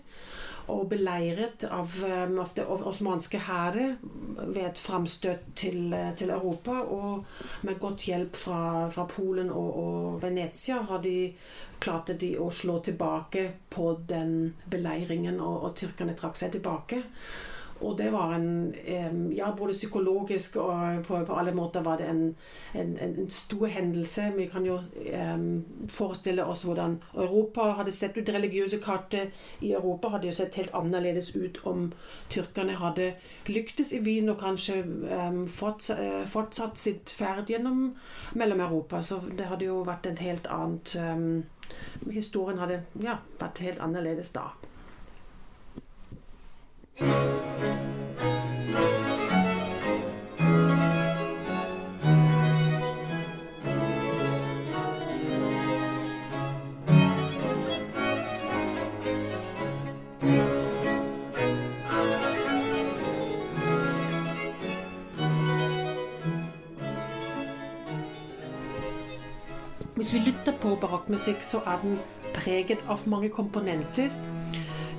og 0.67 0.87
beleiret 0.91 1.63
av, 1.71 1.93
um, 2.03 2.39
av 2.43 2.51
det 2.55 2.65
osmanske 2.67 3.39
hæret 3.39 4.03
ved 4.37 4.63
et 4.65 4.79
framstøt 4.79 5.45
til, 5.55 5.93
eh, 5.93 6.13
til, 6.15 6.29
Europa. 6.29 6.81
Og 6.81 7.25
med 7.63 7.79
godt 7.79 8.07
hjelp 8.09 8.35
fra, 8.35 8.89
fra 8.89 9.05
Polen 9.09 9.49
og, 9.49 9.77
og, 9.83 10.21
Venezia 10.21 10.81
har 10.89 11.01
de 11.03 11.33
klarte 11.79 12.17
de 12.17 12.33
å 12.39 12.49
slå 12.51 12.79
tilbake 12.83 13.51
på 13.69 13.91
den 14.09 14.55
beleiringen, 14.69 15.39
og, 15.39 15.63
og 15.63 15.75
tyrkerne 15.75 16.17
trakk 16.17 16.39
seg 16.39 16.51
tilbake. 16.57 17.03
Og 17.81 17.97
det 17.97 18.11
var 18.11 18.33
en 18.35 18.75
Ja, 19.35 19.51
både 19.57 19.73
psykologisk 19.73 20.55
og 20.55 21.03
på, 21.05 21.19
på 21.25 21.33
alle 21.33 21.53
måter 21.53 21.81
var 21.81 21.97
det 21.97 22.07
en, 22.09 22.35
en, 22.73 22.97
en, 23.01 23.29
stor 23.29 23.65
hendelse. 23.67 24.31
Vi 24.35 24.45
kan 24.45 24.65
jo 24.65 24.79
um, 25.33 25.65
forestille 25.89 26.45
oss 26.45 26.63
hvordan 26.63 26.97
Europa 27.13 27.61
hadde 27.77 27.91
sett 27.91 28.17
ut. 28.17 28.29
Religiøse 28.33 28.79
kartet 28.79 29.31
i 29.61 29.71
Europa 29.71 30.09
hadde 30.09 30.27
jo 30.27 30.33
sett 30.33 30.55
helt 30.55 30.73
annerledes 30.73 31.35
ut 31.35 31.59
om 31.63 31.91
tyrkerne 32.29 32.75
hadde 32.75 33.13
lyktes 33.47 33.93
i 33.93 34.01
Wien 34.03 34.29
og 34.29 34.39
kanskje 34.41 34.81
um, 34.83 35.47
fortsatt, 35.47 35.99
uh, 35.99 36.25
fortsatt, 36.27 36.77
sitt 36.77 37.09
ferd 37.09 37.49
gjennom 37.49 37.95
Mellom-Europa. 38.33 39.01
Så 39.01 39.21
det 39.37 39.45
hadde 39.51 39.69
jo 39.69 39.83
vært 39.87 40.09
en 40.09 40.17
helt 40.17 40.47
annet 40.47 40.95
um, 41.01 41.43
Historien 42.11 42.59
hadde 42.61 42.81
ja, 43.03 43.17
vært 43.39 43.59
helt 43.59 43.81
annerledes 43.83 44.31
da. 44.31 44.47
Hvis 46.97 47.36
på 70.67 70.75
barokkmusikk, 70.81 71.43
så 71.43 71.61
er 71.65 71.79
den 71.83 71.99
preget 72.35 72.81
av 72.91 73.05
mange 73.07 73.29
komponenter. 73.29 74.11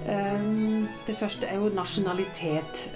Ehm, 0.08 0.88
det 1.06 1.16
første 1.16 1.46
er 1.46 1.56
jo 1.60 1.68
nasjonalitet. 1.74 2.94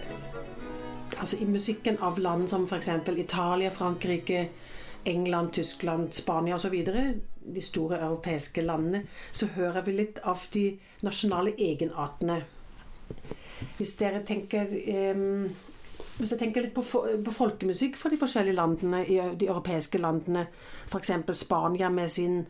altså 1.21 1.37
i 1.37 1.45
musikken 1.45 1.99
av 2.01 2.19
land 2.19 2.49
som 2.49 2.65
f.eks. 2.65 2.89
Italia, 3.17 3.71
Frankrike, 3.71 4.49
England, 5.05 5.53
Tyskland, 5.53 6.13
Spania 6.13 6.55
osv., 6.55 6.85
de 7.55 7.61
store 7.61 7.99
europeiske 7.99 8.61
landene, 8.61 9.05
så 9.33 9.47
hører 9.47 9.83
vi 9.83 9.93
litt 9.93 10.19
av 10.25 10.39
de 10.55 10.79
nasjonale 11.03 11.53
egenartene. 11.59 12.41
Hvis 13.77 13.95
dere 14.01 14.25
tenker 14.27 14.67
um, 15.15 15.51
hvis 16.19 16.33
jeg 16.35 16.39
tenker 16.39 16.63
litt 16.65 16.75
på, 16.77 16.83
på, 16.85 17.33
folkemusikk 17.35 17.97
fra 17.99 18.11
de 18.13 18.19
forskjellige 18.21 18.57
landene, 18.57 19.01
i 19.09 19.17
de 19.39 19.49
europeiske 19.49 19.99
landene, 19.99 20.47
f.eks. 20.87 21.13
Spania 21.39 21.89
med 21.91 22.11
sin 22.11 22.43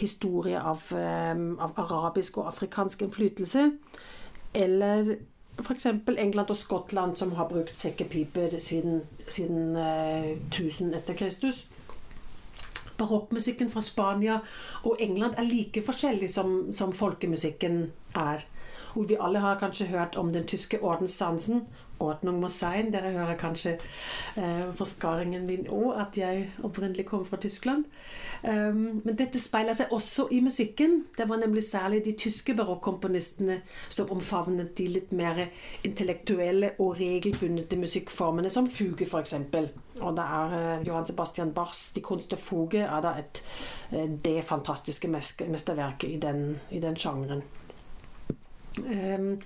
historie 0.00 0.60
av, 0.60 0.82
um, 0.92 1.54
av, 1.62 1.78
arabisk 1.80 2.40
og 2.42 2.50
afrikansk 2.50 3.06
innflytelse, 3.06 3.68
eller 4.54 5.14
f.eks. 5.62 5.86
England 6.18 6.50
og 6.50 6.58
Skottland, 6.58 7.16
som 7.16 7.32
har 7.38 7.48
brukt 7.48 7.78
sekkepiper 7.80 8.58
siden, 8.58 9.02
siden 9.28 9.76
eh, 9.78 10.34
1000 10.50 10.94
etter 10.98 11.14
Kristus. 11.14 11.68
Barokkmusikken 12.98 13.70
fra 13.70 13.82
Spania 13.82 14.40
og 14.84 14.98
England 15.02 15.38
er 15.38 15.46
like 15.46 15.82
forskjellig 15.82 16.28
som, 16.30 16.72
som 16.72 16.92
folkemusikken 16.92 17.86
er. 18.18 18.44
Og 18.94 19.08
vi 19.10 19.18
alle 19.18 19.40
har 19.42 19.58
kanskje 19.58 19.90
hørt 19.90 20.16
om 20.16 20.30
den 20.32 20.46
tyske 20.46 20.78
ordenssansen 20.82 21.64
Ordnung 21.98 22.40
må 22.40 22.48
sein. 22.48 22.92
Dere 22.92 23.12
hører 23.14 23.36
kanskje 23.38 23.76
eh, 24.36 24.66
forskaringen 24.76 25.46
min 25.46 25.66
òg, 25.70 25.94
at 26.00 26.18
jeg 26.18 26.48
opprinnelig 26.66 27.06
kommer 27.06 27.28
fra 27.28 27.40
Tyskland. 27.40 27.84
Um, 28.44 29.00
men 29.04 29.16
dette 29.16 29.40
speiler 29.40 29.72
seg 29.76 29.92
også 29.94 30.26
i 30.36 30.40
musikken. 30.44 31.04
Det 31.16 31.24
var 31.28 31.40
nemlig 31.40 31.62
særlig 31.64 32.02
de 32.04 32.12
tyske 32.18 32.54
barokkomponistene 32.54 33.60
som 33.88 34.10
omfavnet 34.12 34.74
de 34.78 34.88
litt 34.98 35.14
mer 35.16 35.46
intellektuelle 35.84 36.74
og 36.78 36.98
regelbundne 37.00 37.78
musikkformene, 37.80 38.50
som 38.50 38.68
fuge 38.68 39.08
f.eks. 39.08 39.34
Og 40.00 40.18
det 40.18 40.26
er 40.26 40.58
eh, 40.58 40.84
Johan 40.88 41.06
Sebastian 41.06 41.54
Bachs 41.56 41.92
'De 41.94 42.02
Kunst 42.04 42.32
og 42.32 42.38
Fuge' 42.38 42.84
er 42.84 43.00
da 43.00 43.14
et, 43.18 43.42
uh, 43.92 44.10
det 44.24 44.44
fantastiske 44.44 45.08
mesterverket 45.08 46.10
i 46.10 46.20
den, 46.20 46.60
i 46.70 46.80
den 46.80 46.96
sjangeren. 46.96 47.42
Um, 48.78 49.40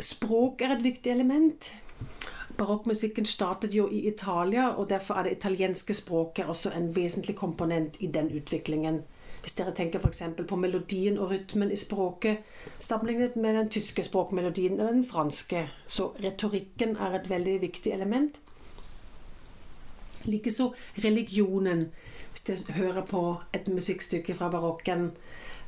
Språk 0.00 0.62
er 0.62 0.74
et 0.74 0.84
viktig 0.84 1.12
element. 1.12 1.74
Barokkmusikken 2.58 3.26
startet 3.26 3.74
jo 3.74 3.88
i 3.88 4.08
Italia, 4.08 4.68
og 4.68 4.88
derfor 4.90 5.14
er 5.14 5.22
det 5.22 5.32
italienske 5.32 5.94
språket 5.94 6.46
også 6.46 6.70
en 6.70 6.96
vesentlig 6.96 7.36
komponent 7.36 7.96
i 8.00 8.06
den 8.06 8.30
utviklingen. 8.36 9.02
Hvis 9.40 9.52
dere 9.52 9.74
tenker 9.74 9.98
f.eks. 9.98 10.22
på 10.48 10.56
melodien 10.56 11.18
og 11.18 11.30
rytmen 11.30 11.70
i 11.70 11.76
språket 11.76 12.38
sammenlignet 12.80 13.36
med 13.36 13.54
den 13.54 13.68
tyske 13.68 14.04
språkmelodien 14.04 14.72
eller 14.72 14.92
den 14.92 15.06
franske, 15.06 15.68
så 15.86 16.06
retorikken 16.24 16.96
er 16.96 17.18
et 17.18 17.30
veldig 17.30 17.60
viktig 17.60 17.92
element. 17.92 18.40
Likeså 20.24 20.72
religionen. 21.04 21.90
Hvis 22.30 22.42
dere 22.42 22.72
hører 22.72 23.04
på 23.06 23.36
et 23.52 23.68
musikkstykke 23.68 24.34
fra 24.34 24.48
barokken, 24.50 25.10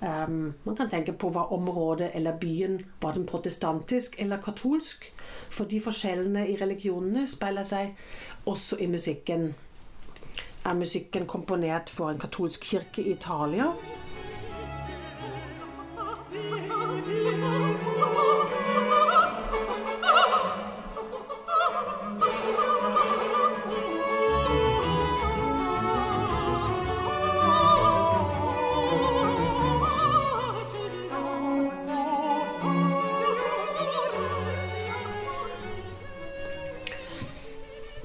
Um, 0.00 0.54
man 0.64 0.76
kan 0.76 0.90
tenke 0.92 1.12
på 1.16 1.30
hva 1.32 1.46
området 1.56 2.10
eller 2.14 2.36
byen 2.36 2.80
var 3.00 3.16
den 3.16 3.26
protestantisk 3.26 4.20
eller 4.20 4.42
katolsk. 4.42 5.12
For 5.50 5.64
de 5.64 5.80
forskjellene 5.80 6.48
i 6.50 6.56
religionene 6.60 7.26
speiler 7.30 7.64
seg 7.64 7.94
også 8.46 8.80
i 8.82 8.90
musikken. 8.92 9.54
Er 10.66 10.74
musikken 10.74 11.26
komponert 11.26 11.90
for 11.90 12.10
en 12.10 12.18
katolsk 12.20 12.64
kirke 12.64 13.02
i 13.02 13.14
Italia? 13.14 13.70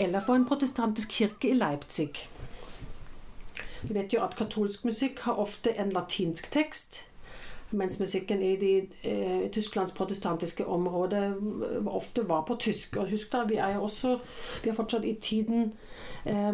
Eller 0.02 0.20
for 0.20 0.36
en 0.36 0.46
protestantisk 0.46 1.12
kirke 1.12 1.50
i 1.50 1.54
Leipzig. 1.54 2.28
Vi 3.82 3.94
vet 3.94 4.14
jo 4.14 4.22
at 4.24 4.36
katolsk 4.38 4.86
musikk 4.86 5.20
har 5.26 5.40
ofte 5.42 5.74
en 5.78 5.90
latinsk 5.94 6.52
tekst, 6.54 7.04
mens 7.70 8.00
musikken 8.00 8.42
i 8.44 8.56
de, 8.56 8.88
eh, 9.04 9.50
Tysklands 9.52 9.92
protestantiske 9.92 10.66
områder 10.66 11.34
ofte 11.88 12.30
var 12.30 12.42
på 12.42 12.56
tysk. 12.56 12.98
Og 12.98 13.10
husk 13.10 13.32
da, 13.32 13.44
vi 13.44 13.56
er 13.56 13.76
jo 13.76 13.84
også 13.84 14.20
Vi 14.64 14.70
er 14.70 14.74
fortsatt 14.74 15.06
i 15.06 15.14
tiden 15.14 15.74
eh, 16.26 16.54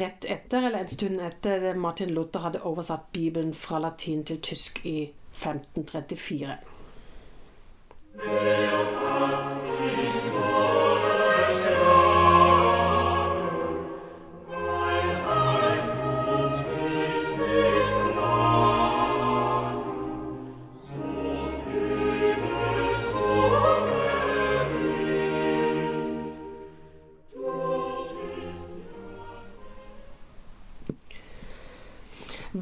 rett 0.00 0.24
etter, 0.28 0.66
eller 0.66 0.78
en 0.78 0.88
stund 0.88 1.20
etter 1.20 1.74
Martin 1.74 2.10
Luther 2.10 2.40
hadde 2.40 2.62
oversatt 2.62 3.12
Bibelen 3.12 3.54
fra 3.54 3.78
latin 3.78 4.24
til 4.24 4.40
tysk 4.40 4.80
i 4.86 5.10
1534. 5.34 6.58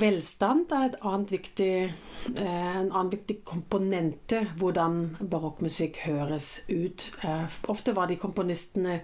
Velstand 0.02 0.72
er 0.74 1.26
viktig, 1.30 1.94
eh, 2.36 2.76
en 2.76 2.88
annen 2.90 3.10
viktig 3.12 3.44
komponente 3.46 4.40
hvordan 4.58 5.16
barokkmusikk 5.30 6.00
høres 6.08 6.64
ut. 6.68 7.04
Eh, 7.22 7.46
ofte 7.68 7.94
var 7.94 8.10
de 8.10 8.16
komponistene 8.16 9.00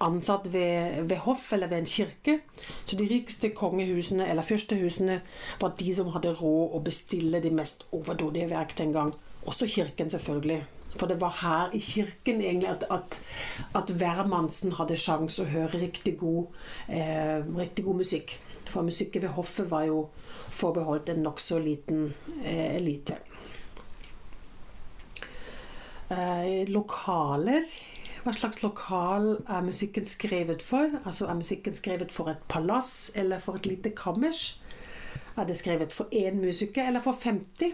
ansatt 0.00 0.48
ved, 0.52 1.06
ved, 1.06 1.16
hoff 1.18 1.52
eller 1.52 1.70
ved 1.70 1.78
en 1.78 1.86
kirke. 1.86 2.40
Så 2.86 2.96
de 2.96 3.06
rikeste 3.06 3.52
kongehusene 3.54 4.26
eller 4.26 4.42
fyrstehusene 4.42 5.20
var 5.60 5.76
de 5.78 5.94
som 5.94 6.10
hadde 6.16 6.34
råd 6.40 6.74
å 6.74 6.82
bestille 6.82 7.42
de 7.44 7.54
mest 7.54 7.86
overdådige 7.92 8.50
verk 8.50 8.74
den 8.78 8.92
gang. 8.96 9.14
Også 9.46 9.70
kirken, 9.70 10.10
selvfølgelig. 10.10 10.64
For 10.96 11.06
det 11.06 11.20
var 11.20 11.36
her 11.40 11.74
i 11.76 11.80
kirken 11.80 12.40
egentlig 12.42 12.68
at, 12.70 12.84
at, 12.90 13.20
at 13.78 13.90
hvermannsen 13.90 14.74
hadde 14.78 14.98
sjanse 14.98 15.44
å 15.44 15.50
høre 15.50 15.80
riktig 15.80 16.16
god, 16.20 16.50
eh, 16.88 17.38
riktig 17.56 17.86
god 17.86 18.02
musikk. 18.02 18.36
For 18.70 18.86
musikken 18.86 19.22
ved 19.22 19.34
hoffet 19.34 19.70
var 19.70 19.86
jo 19.88 20.08
forbeholdt 20.50 21.08
en 21.10 21.22
nokså 21.24 21.58
liten 21.62 22.10
eh, 22.42 22.76
elite. 22.76 23.18
Eh, 26.10 26.66
lokaler 26.66 27.68
Hva 28.24 28.32
slags 28.34 28.64
lokal 28.64 29.28
er 29.46 29.62
musikken 29.62 30.08
skrevet 30.10 30.62
for? 30.62 30.90
Altså 31.04 31.28
Er 31.30 31.38
musikken 31.38 31.74
skrevet 31.74 32.10
for 32.12 32.32
et 32.32 32.42
palass 32.50 33.12
eller 33.16 33.38
for 33.38 33.56
et 33.56 33.66
lite 33.70 33.94
kammers? 33.96 34.60
Er 35.38 35.46
det 35.46 35.56
skrevet 35.56 35.94
for 35.94 36.10
én 36.12 36.36
musiker 36.42 36.88
eller 36.90 37.00
for 37.00 37.14
50? 37.14 37.72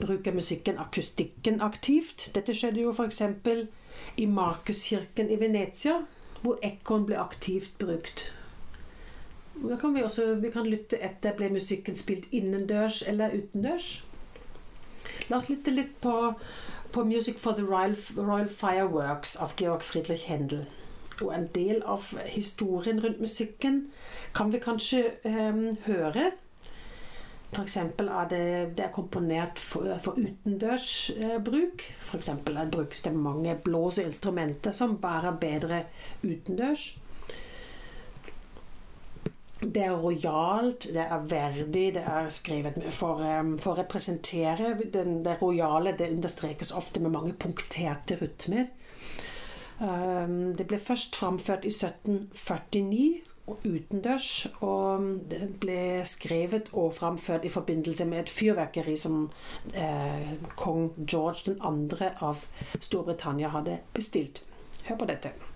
Bruker 0.00 0.32
musikken 0.32 0.78
akustikken 0.78 1.60
aktivt? 1.60 2.30
Dette 2.34 2.54
skjedde 2.54 2.84
jo 2.84 2.92
f.eks. 2.92 3.22
i 4.16 4.26
Markuskirken 4.26 5.30
i 5.30 5.40
Venezia, 5.40 6.00
hvor 6.42 6.58
ekorn 6.62 7.06
ble 7.06 7.18
aktivt 7.18 7.78
brukt. 7.78 8.28
Da 9.58 9.76
kan 9.76 9.94
vi 9.94 10.02
også 10.02 10.34
vi 10.34 10.50
kan 10.54 10.66
lytte 10.66 11.00
etter 11.02 11.34
ble 11.34 11.50
musikken 11.50 11.96
spilt 11.98 12.28
innendørs 12.30 13.02
eller 13.10 13.34
utendørs. 13.34 14.04
La 15.28 15.36
oss 15.36 15.48
lytte 15.50 15.74
litt 15.74 16.00
på, 16.00 16.34
på 16.92 17.04
'Music 17.04 17.38
for 17.38 17.52
the 17.52 17.64
Royal, 17.66 17.96
Royal 18.16 18.48
Fireworks' 18.48 19.36
av 19.42 19.56
Georg 19.56 19.82
Friedrich 19.82 20.28
Händel. 20.28 20.66
Og 21.20 21.34
en 21.34 21.48
del 21.54 21.82
av 21.82 22.06
historien 22.26 23.02
rundt 23.04 23.20
musikken 23.20 23.90
kan 24.34 24.52
vi 24.52 24.58
kanskje 24.62 25.02
um, 25.24 25.76
høre. 25.84 26.30
F.eks. 27.48 27.76
er 27.76 28.28
det, 28.30 28.76
det 28.76 28.84
er 28.84 28.92
komponert 28.92 29.58
for, 29.58 29.88
for 30.04 30.18
utendørs 30.20 31.10
uh, 31.16 31.38
bruk. 31.44 31.84
F.eks. 32.10 32.30
brukes 32.44 33.02
det 33.02 33.14
mange 33.16 33.56
blåseinstrumenter 33.64 34.72
som 34.72 34.98
bærer 35.00 35.38
bedre 35.40 35.82
utendørs. 36.22 36.98
Det 39.60 39.82
er 39.82 39.96
rojalt, 39.96 40.84
det 40.94 41.02
er 41.02 41.24
verdig, 41.26 41.94
det 41.94 42.02
er 42.06 42.28
skrevet 42.30 42.76
for, 42.94 43.24
for 43.58 43.72
å 43.72 43.78
representere 43.80 44.76
den, 44.94 45.24
det 45.24 45.40
rojale. 45.42 45.96
Det 45.98 46.12
understrekes 46.14 46.70
ofte 46.70 47.02
med 47.02 47.10
mange 47.16 47.32
punkterte 47.32 48.20
rytmer. 48.20 48.68
Um, 49.80 50.54
det 50.58 50.66
ble 50.66 50.78
først 50.78 51.16
framført 51.16 51.66
i 51.66 51.72
1749 51.74 53.08
og 53.24 53.27
utendørs. 53.64 54.48
Og 54.60 55.08
det 55.30 55.48
ble 55.62 56.04
skrevet 56.08 56.70
og 56.72 56.94
framført 56.98 57.44
i 57.44 57.52
forbindelse 57.52 58.06
med 58.08 58.24
et 58.24 58.32
fyrverkeri 58.32 58.96
som 59.00 59.28
eh, 59.74 60.34
kong 60.56 60.92
George 61.04 61.56
2. 61.58 62.12
av 62.20 62.46
Storbritannia 62.80 63.52
hadde 63.54 63.80
bestilt. 63.94 64.44
Hør 64.88 65.02
på 65.02 65.08
dette. 65.10 65.47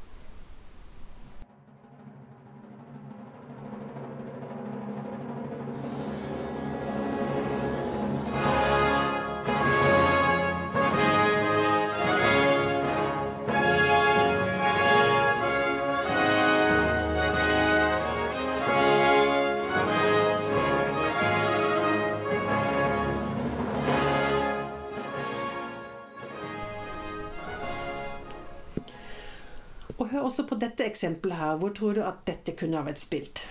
Dette 30.62 30.86
eksempelet 30.86 31.38
her. 31.38 31.58
Hvor 31.60 31.74
tror 31.76 31.98
du 31.98 32.04
at 32.06 32.22
dette 32.28 32.56
kunne 32.58 32.78
ha 32.78 32.86
vært 32.86 33.02
spilt? 33.02 33.44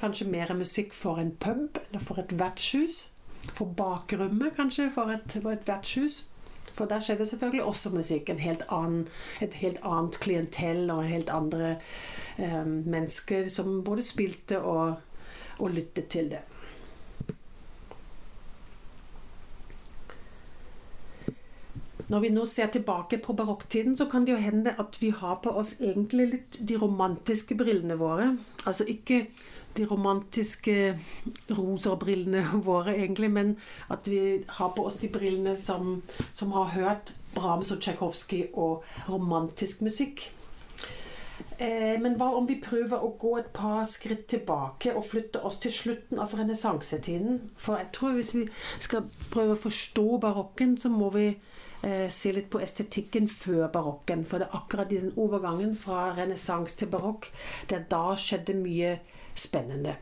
Kanskje 0.00 0.28
mer 0.28 0.54
musikk 0.56 0.94
for 0.96 1.20
en 1.20 1.32
pub 1.40 1.78
eller 1.88 2.00
for 2.00 2.20
et 2.22 2.32
vertshus. 2.38 3.12
For 3.54 3.64
bakrommet, 3.76 4.54
kanskje, 4.56 4.90
for 4.94 5.12
et, 5.12 5.38
for 5.42 5.52
et 5.52 5.68
vertshus. 5.68 6.24
For 6.74 6.86
der 6.86 7.00
skjedde 7.00 7.26
selvfølgelig 7.26 7.64
også 7.64 7.90
musikk. 7.94 8.28
Helt 8.38 8.62
annen, 8.68 9.08
et 9.40 9.54
helt 9.60 9.80
annet 9.82 10.20
klientell 10.20 10.90
og 10.90 11.04
helt 11.08 11.30
andre 11.30 11.76
eh, 12.38 12.64
mennesker 12.66 13.48
som 13.48 13.82
både 13.84 14.04
spilte 14.06 14.60
og, 14.60 14.94
og 15.58 15.70
lyttet 15.70 16.08
til 16.08 16.30
det. 16.30 16.44
Når 22.10 22.20
vi 22.20 22.30
nå 22.34 22.44
ser 22.50 22.66
tilbake 22.74 23.20
på 23.22 23.34
barokktiden, 23.38 23.94
så 23.96 24.08
kan 24.10 24.24
det 24.26 24.32
jo 24.32 24.42
hende 24.42 24.74
at 24.82 24.96
vi 25.00 25.12
har 25.14 25.36
på 25.44 25.52
oss 25.60 25.76
egentlig 25.80 26.26
litt 26.32 26.56
de 26.66 26.78
romantiske 26.80 27.54
brillene 27.54 27.94
våre. 28.00 28.32
Altså 28.66 28.84
ikke 28.90 29.28
de 29.76 29.86
romantiske 29.86 30.98
rosa-brillene 31.50 32.44
våre, 32.68 32.96
egentlig, 32.96 33.30
men 33.30 33.54
at 33.88 34.08
vi 34.10 34.44
har 34.48 34.74
på 34.76 34.86
oss 34.86 34.98
de 35.02 35.08
brillene 35.12 35.56
som, 35.56 36.02
som 36.32 36.52
har 36.56 36.74
hørt 36.74 37.14
Brahms 37.34 37.70
og 37.72 37.80
Tsjajkovskij 37.80 38.50
og 38.58 38.84
romantisk 39.08 39.82
musikk. 39.86 40.30
Eh, 41.60 42.00
men 42.00 42.16
hva 42.16 42.30
om 42.36 42.46
vi 42.48 42.56
prøver 42.62 43.02
å 43.04 43.14
gå 43.20 43.34
et 43.38 43.50
par 43.52 43.84
skritt 43.88 44.26
tilbake 44.32 44.94
og 44.96 45.06
flytte 45.08 45.42
oss 45.44 45.60
til 45.60 45.72
slutten 45.72 46.20
av 46.22 46.34
renessansetiden? 46.36 47.40
For 47.60 47.80
jeg 47.80 47.90
tror 47.96 48.16
hvis 48.16 48.34
vi 48.36 48.46
skal 48.80 49.08
prøve 49.32 49.56
å 49.56 49.62
forstå 49.62 50.06
barokken, 50.24 50.76
så 50.80 50.90
må 50.92 51.10
vi 51.14 51.26
eh, 51.30 52.08
se 52.12 52.32
litt 52.36 52.50
på 52.52 52.62
estetikken 52.64 53.28
før 53.28 53.68
barokken. 53.72 54.26
For 54.28 54.40
det 54.40 54.48
er 54.48 54.58
akkurat 54.60 54.92
i 54.92 55.00
den 55.02 55.16
overgangen 55.20 55.76
fra 55.80 56.10
renessanse 56.18 56.80
til 56.80 56.92
barokk 56.92 57.30
der 57.72 57.84
da 57.92 58.04
skjedde 58.16 58.56
mye 58.60 58.98
spennende. 59.34 59.96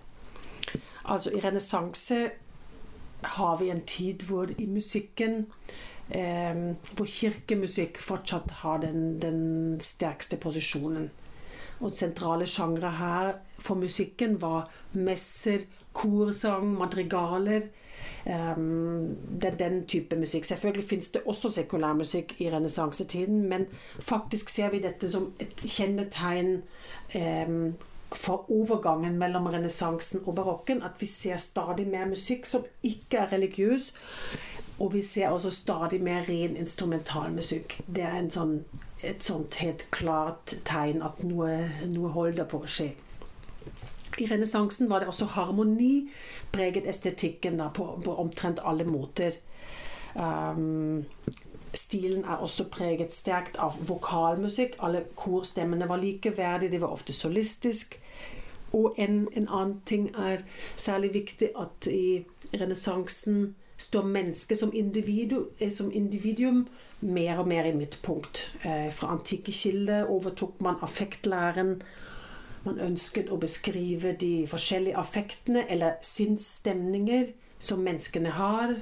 Altså 1.05 1.31
i 1.33 1.41
renessanse 1.41 2.31
har 3.23 3.57
vi 3.59 3.71
en 3.71 3.81
tid 3.81 4.23
hvor 4.29 4.51
i 4.59 4.67
musikken 4.67 5.47
eh, 6.11 6.75
hvor 6.97 7.07
kirkemusikk 7.07 7.99
fortsatt 8.01 8.51
har 8.63 8.79
den, 8.85 9.19
den 9.23 9.81
sterkeste 9.81 10.37
posisjonen. 10.37 11.11
Og 11.81 11.95
sentrale 11.95 12.47
sjangre 12.47 12.91
her 12.99 13.35
for 13.59 13.79
musikken 13.79 14.41
var 14.43 14.71
messer, 14.93 15.67
korsang, 15.93 16.73
madrigaler. 16.79 17.69
Um, 18.27 19.17
det 19.41 19.45
er 19.53 19.57
den 19.57 19.87
type 19.87 20.17
musikk. 20.17 20.45
Selvfølgelig 20.45 20.89
fins 20.89 21.11
det 21.11 21.23
også 21.27 21.51
sekulærmusikk 21.51 22.35
i 22.41 22.51
renessansetiden, 22.51 23.49
men 23.49 23.67
faktisk 24.01 24.49
ser 24.49 24.71
vi 24.71 24.83
dette 24.83 25.11
som 25.11 25.33
et 25.41 25.55
kjennetegn 25.63 26.63
um, 27.15 27.75
for 28.13 28.51
overgangen 28.53 29.19
mellom 29.21 29.47
renessansen 29.53 30.23
og 30.25 30.35
barokken. 30.41 30.83
At 30.83 31.01
vi 31.01 31.07
ser 31.07 31.37
stadig 31.37 31.89
mer 31.89 32.09
musikk 32.09 32.47
som 32.47 32.67
ikke 32.83 33.25
er 33.25 33.33
religiøs. 33.33 33.93
Og 34.79 34.93
vi 34.95 35.03
ser 35.03 35.29
også 35.29 35.51
stadig 35.51 36.03
mer 36.03 36.29
ren 36.29 36.57
instrumentalmusikk. 36.57 37.81
Det 37.87 38.05
er 38.07 38.29
sånn 38.31 38.61
et 39.03 39.23
sånt 39.23 39.61
helt 39.63 39.85
klart 39.95 40.57
tegn 40.67 41.05
at 41.07 41.21
noe, 41.23 41.53
noe 41.87 42.11
holder 42.15 42.49
på 42.51 42.63
å 42.65 42.71
skje. 42.71 42.89
I 44.19 44.27
renessansen 44.27 44.89
var 44.91 45.03
det 45.03 45.11
også 45.13 45.29
harmoni 45.37 46.09
preget 46.51 46.89
estetikken 46.91 47.61
da, 47.61 47.69
på, 47.75 47.87
på, 48.03 48.17
omtrent 48.19 48.63
alle 48.67 48.87
måter. 48.89 49.37
Um, 50.15 51.05
stilen 51.75 52.25
er 52.25 52.43
også 52.43 52.69
preget 52.73 53.15
sterkt 53.15 53.57
av 53.59 53.77
vokalmusikk. 53.89 54.77
Alle 54.83 55.05
korstemmene 55.17 55.89
var 55.89 56.01
likeverdige, 56.03 56.71
de 56.71 56.81
var 56.81 56.95
ofte 56.95 57.13
solistisk. 57.13 57.99
Og 58.73 58.95
en, 58.99 59.29
en 59.37 59.49
annen 59.49 59.81
ting 59.87 60.11
er 60.17 60.45
særlig 60.77 61.15
viktig 61.15 61.51
at 61.59 61.87
i 61.87 62.25
renessansen 62.55 63.55
står 63.79 64.05
mennesket 64.05 64.59
som, 64.59 64.75
individu, 64.75 65.45
som 65.71 65.93
individuum 65.93 66.67
mer 67.01 67.39
og 67.39 67.49
mer 67.49 67.65
i 67.65 67.75
midtpunkt. 67.77 68.43
Eh, 68.65 68.93
fra 68.93 69.13
antikke 69.13 69.53
kilder 69.53 70.05
overtok 70.05 70.61
man 70.61 70.83
affektlæren. 70.83 71.83
Man 72.65 72.81
ønsket 72.81 73.31
å 73.31 73.39
beskrive 73.39 74.17
de 74.21 74.47
forskjellige 74.51 74.99
affektene 74.99 75.65
eller 75.71 76.01
sinnsstemninger 76.03 77.31
som 77.59 77.79
menneskene 77.79 78.35
har. 78.35 78.75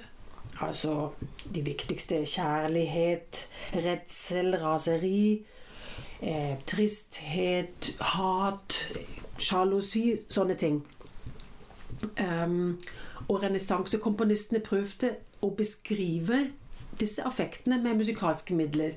Altså 0.61 1.11
de 1.55 1.64
viktigste 1.64 2.16
er 2.16 2.25
kjærlighet, 2.25 3.49
redsel, 3.75 4.57
raseri, 4.57 5.47
eh, 6.23 6.57
tristhet, 6.66 7.97
hat, 8.01 8.79
sjalusi, 9.38 10.19
sånne 10.29 10.57
ting. 10.57 10.81
Um, 12.21 12.81
og 13.29 13.42
renessansekomponistene 13.42 14.61
prøvde 14.64 15.14
å 15.45 15.51
beskrive 15.57 16.47
disse 17.01 17.25
affektene 17.25 17.81
med 17.83 18.01
musikalske 18.01 18.55
midler. 18.55 18.97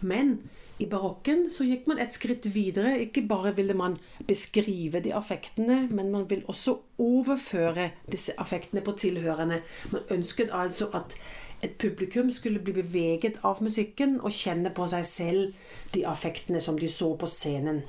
Men 0.00 0.38
i 0.78 0.86
barokken 0.86 1.48
så 1.50 1.64
gikk 1.66 1.88
man 1.90 1.98
et 1.98 2.14
skritt 2.14 2.46
videre. 2.54 2.94
Ikke 3.02 3.24
bare 3.26 3.54
ville 3.56 3.74
man 3.74 3.96
beskrive 4.28 5.02
de 5.02 5.14
affektene, 5.14 5.88
men 5.90 6.12
man 6.14 6.28
vil 6.30 6.44
også 6.46 6.76
overføre 7.02 7.90
disse 8.12 8.36
affektene 8.38 8.84
på 8.86 8.92
tilhørende. 8.92 9.62
Man 9.92 10.06
ønsket 10.10 10.54
altså 10.54 10.90
at 10.94 11.16
et 11.62 11.74
publikum 11.78 12.30
skulle 12.30 12.62
bli 12.62 12.72
beveget 12.72 13.40
av 13.42 13.62
musikken 13.62 14.20
og 14.20 14.30
kjenne 14.32 14.70
på 14.70 14.86
seg 14.86 15.06
selv 15.06 15.54
de 15.94 16.06
affektene 16.06 16.60
som 16.62 16.78
de 16.78 16.88
så 16.88 17.10
på 17.18 17.26
scenen. 17.26 17.82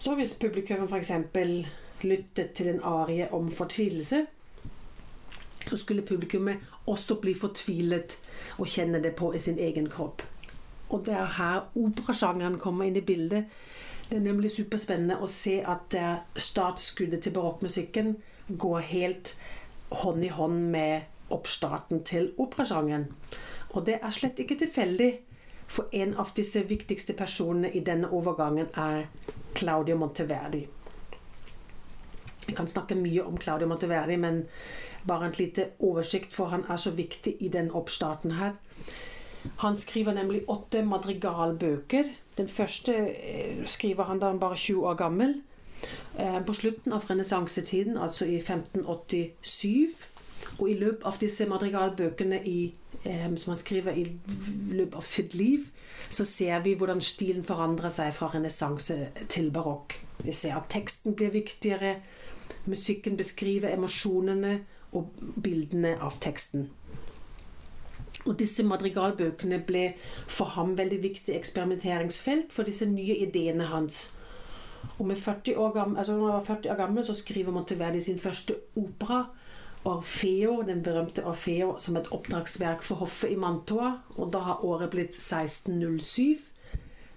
Så 0.00 0.14
hvis 0.16 0.38
publikum 0.40 0.88
f.eks. 0.88 1.12
lyttet 2.02 2.52
til 2.56 2.68
en 2.68 2.80
arie 2.82 3.28
om 3.32 3.52
fortvilelse, 3.52 4.24
så 5.68 5.76
skulle 5.76 6.02
publikummet 6.02 6.56
også 6.86 7.20
bli 7.20 7.34
fortvilet 7.36 8.16
og 8.56 8.66
kjenne 8.66 9.02
det 9.02 9.12
på 9.16 9.34
i 9.36 9.38
sin 9.38 9.58
egen 9.58 9.88
kropp. 9.92 10.29
Og 10.90 11.04
det 11.06 11.14
er 11.14 11.36
her 11.36 11.68
operasjangeren 11.78 12.58
kommer 12.58 12.88
inn 12.88 12.98
i 12.98 13.04
bildet. 13.06 13.44
Det 14.10 14.18
er 14.18 14.24
nemlig 14.24 14.50
superspennende 14.50 15.20
å 15.22 15.28
se 15.30 15.60
at 15.62 15.94
startskuddet 16.34 17.22
til 17.22 17.34
barokkmusikken 17.36 18.16
går 18.58 18.80
helt 18.90 19.36
hånd 20.02 20.24
i 20.24 20.32
hånd 20.34 20.66
med 20.72 21.30
oppstarten 21.30 22.02
til 22.04 22.32
operasjangeren. 22.38 23.06
Og 23.70 23.86
det 23.86 24.00
er 24.02 24.14
slett 24.14 24.38
ikke 24.42 24.58
tilfeldig, 24.58 25.10
for 25.70 25.86
en 25.94 26.16
av 26.18 26.32
disse 26.34 26.64
viktigste 26.66 27.14
personene 27.14 27.70
i 27.70 27.84
denne 27.86 28.10
overgangen 28.10 28.72
er 28.74 29.04
Claudio 29.54 29.96
Monteverdi. 29.96 30.64
Jeg 32.48 32.56
kan 32.56 32.68
snakke 32.68 32.98
mye 32.98 33.22
om 33.22 33.38
Claudio 33.38 33.68
Monteverdi, 33.70 34.16
men 34.18 34.42
bare 35.06 35.28
en 35.28 35.36
lite 35.38 35.68
oversikt, 35.78 36.34
for 36.34 36.50
han 36.50 36.64
er 36.68 36.76
så 36.76 36.90
viktig 36.90 37.36
i 37.40 37.48
den 37.48 37.70
oppstarten 37.70 38.34
her. 38.40 38.58
Han 39.56 39.76
skriver 39.76 40.14
nemlig 40.14 40.42
åtte 40.48 40.82
madrigalbøker. 40.84 42.04
Den 42.36 42.48
første 42.48 42.94
eh, 42.94 43.66
skriver 43.66 44.04
han 44.04 44.20
da 44.20 44.32
han 44.32 44.40
bare 44.40 44.56
20 44.56 44.86
år 44.86 44.94
gammel. 44.94 45.34
Eh, 46.18 46.44
på 46.46 46.54
slutten 46.54 46.92
av 46.92 47.04
renessansetiden, 47.08 47.98
altså 47.98 48.24
i 48.24 48.36
1587. 48.36 49.94
Og 50.58 50.70
i 50.70 50.74
løpet 50.74 51.04
av 51.08 51.18
disse 51.20 51.46
madrigalbøkene 51.48 52.42
i, 52.44 52.74
eh, 53.04 53.36
som 53.36 53.54
han 53.54 53.60
skriver 53.60 53.92
i 53.96 54.04
løpet 54.72 54.94
av 54.94 55.02
sitt 55.08 55.34
liv, 55.34 55.68
så 56.10 56.24
ser 56.24 56.60
vi 56.60 56.74
hvordan 56.74 57.00
stilen 57.00 57.44
forandrer 57.44 57.88
seg 57.88 58.12
fra 58.14 58.30
renessanse 58.34 58.96
til 59.28 59.50
barokk. 59.50 59.94
Vi 60.24 60.32
ser 60.32 60.56
at 60.56 60.68
teksten 60.68 61.14
blir 61.14 61.30
viktigere. 61.30 61.96
Musikken 62.66 63.16
beskriver 63.16 63.72
emosjonene 63.72 64.60
og 64.92 65.12
bildene 65.42 65.96
av 66.02 66.18
teksten. 66.20 66.70
Og 68.26 68.36
disse 68.38 68.64
madrigalbøkene 68.66 69.62
ble 69.66 69.84
for 70.28 70.52
ham 70.56 70.76
veldig 70.78 71.02
viktig 71.02 71.34
eksperimenteringsfelt 71.36 72.52
for 72.52 72.68
disse 72.68 72.88
nye 72.88 73.16
ideene 73.24 73.70
hans. 73.70 74.10
Og 74.98 75.06
med 75.06 75.16
40 75.16 75.56
år 75.56 75.72
gammel, 75.72 75.98
altså 75.98 76.16
når 76.16 76.26
han 76.26 76.34
var 76.34 76.44
40 76.44 76.72
år 76.72 76.76
gammel, 76.76 77.06
så 77.06 77.14
skriver 77.14 77.52
Monteverdi 77.52 78.02
sin 78.04 78.18
første 78.18 78.56
opera, 78.76 79.24
Orfeo, 79.84 80.62
den 80.62 80.82
berømte 80.82 81.24
Orfeo, 81.24 81.74
som 81.78 81.96
et 81.96 82.08
oppdragsverk 82.12 82.82
for 82.84 83.00
hoffet 83.00 83.32
i 83.32 83.36
Mantua. 83.40 83.94
Og 84.16 84.32
da 84.32 84.42
har 84.44 84.64
året 84.64 84.90
blitt 84.92 85.16
1607. 85.16 86.36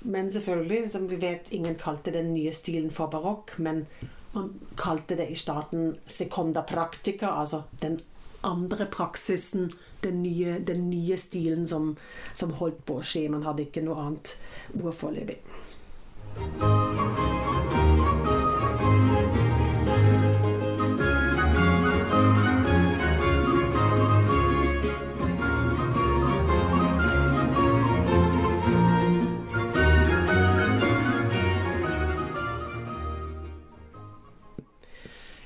Men 0.03 0.31
selvfølgelig, 0.31 0.91
som 0.91 1.09
vi 1.09 1.19
vet, 1.21 1.51
ingen 1.51 1.75
kalte 1.75 2.11
den 2.11 2.33
nye 2.33 2.51
stilen 2.55 2.91
for 2.91 3.11
barokk. 3.11 3.57
Men 3.59 3.85
man 4.33 4.53
kalte 4.79 5.17
det 5.19 5.27
i 5.31 5.35
starten 5.35 5.97
seconda 6.07 6.63
practica, 6.67 7.35
altså 7.39 7.63
den 7.81 7.99
andre 8.43 8.87
praksisen, 8.91 9.71
den 10.03 10.21
nye, 10.23 10.57
den 10.59 10.89
nye 10.89 11.17
stilen 11.17 11.67
som, 11.67 11.93
som, 12.33 12.55
holdt 12.59 12.83
på 12.87 12.99
å 12.99 13.05
skje. 13.05 13.27
Man 13.33 13.45
hadde 13.47 13.67
ikke 13.67 13.85
noe 13.85 13.99
annet 14.07 14.35
ord 14.81 14.93
foreløpig. 14.97 15.39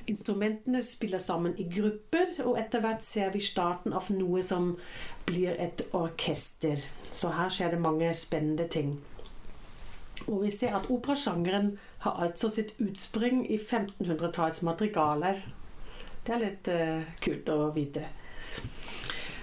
Instrumentene 0.08 0.82
spiller 0.82 1.18
sammen 1.18 1.54
i 1.58 1.66
grupper, 1.68 2.38
og 2.44 2.58
etter 2.60 2.82
hvert 2.84 3.04
ser 3.06 3.32
vi 3.34 3.42
starten 3.44 3.94
av 3.96 4.08
noe 4.14 4.42
som 4.46 4.72
blir 5.28 5.56
et 5.60 5.84
orkester. 5.92 6.82
Så 7.12 7.32
her 7.36 7.52
skjer 7.52 7.74
det 7.74 7.80
mange 7.84 8.10
spennende 8.16 8.68
ting. 8.68 8.96
Og 10.26 10.42
vi 10.42 10.50
ser 10.50 10.74
at 10.76 10.88
operasjangeren 10.90 11.76
har 12.04 12.22
altså 12.24 12.50
sitt 12.52 12.74
utspring 12.82 13.44
i 13.50 13.58
1500-tallets 13.58 14.62
madrigaler. 14.66 15.40
Det 16.26 16.34
er 16.34 16.42
litt 16.42 16.70
uh, 16.72 17.12
kult 17.22 17.48
å 17.52 17.68
vite. 17.76 18.04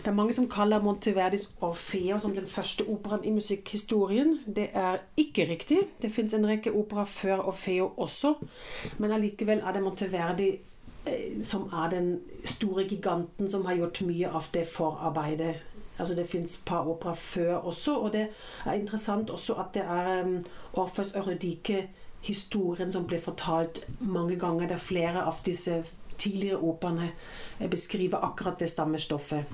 Det 0.06 0.12
er 0.12 0.15
mange 0.15 0.34
som 0.34 0.46
kaller 0.50 0.84
Monteverdis 0.86 1.48
Orfeo 1.65 2.20
som 2.22 2.36
den 2.36 2.46
første 2.48 2.86
operaen 2.88 3.24
i 3.26 3.32
musikkhistorien. 3.34 4.36
Det 4.56 4.68
er 4.74 4.98
ikke 5.18 5.48
riktig. 5.50 5.78
Det 6.02 6.12
fins 6.13 6.34
en 6.34 6.46
rekke 6.46 6.74
operaer 6.78 7.10
før 7.10 7.39
Orfeo 7.50 7.88
også. 7.98 8.36
Men 8.98 9.12
allikevel 9.12 9.63
er 9.65 9.74
det 9.74 9.82
Monteverdi 9.82 10.50
eh, 11.08 11.41
som 11.41 11.65
er 11.74 11.89
den 11.89 12.20
store 12.46 12.84
giganten 12.84 13.50
som 13.50 13.65
har 13.65 13.80
gjort 13.80 14.04
mye 14.06 14.30
av 14.30 14.52
det 14.54 14.68
forarbeidet. 14.68 15.56
Altså 15.98 16.13
Det 16.15 16.30
fins 16.30 16.62
par 16.65 16.86
operaer 16.88 17.15
før 17.15 17.56
også, 17.56 17.98
og 17.98 18.13
det 18.13 18.28
er 18.65 18.74
interessant 18.74 19.30
også 19.30 19.54
at 19.54 19.74
det 19.74 19.82
er 19.82 20.24
um, 20.24 20.46
Orfeus 20.74 21.15
Eurydike 21.15 21.88
historien 22.22 22.91
som 22.91 23.08
blir 23.08 23.20
fortalt 23.20 23.88
mange 24.00 24.36
ganger. 24.39 24.68
Det 24.68 24.72
er 24.72 24.89
flere 24.91 25.26
av 25.26 25.41
disse 25.46 25.84
tidligere 26.17 26.62
operaene 26.62 27.12
beskriver 27.71 28.25
akkurat 28.25 28.60
det 28.60 28.69
stammestoffet. 28.71 29.45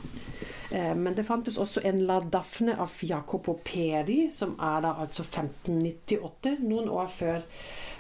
Eh, 0.72 0.96
men 0.96 1.16
det 1.16 1.26
fantes 1.28 1.58
også 1.58 1.84
en 1.84 2.02
La 2.08 2.20
Daphne 2.22 2.78
av 2.80 2.92
Jacopo 3.04 3.58
Pedi, 3.64 4.30
som 4.36 4.56
er 4.60 4.82
da 4.86 4.96
altså 5.04 5.26
1598, 5.28 6.58
noen 6.64 6.90
år 6.90 7.10
før 7.12 7.42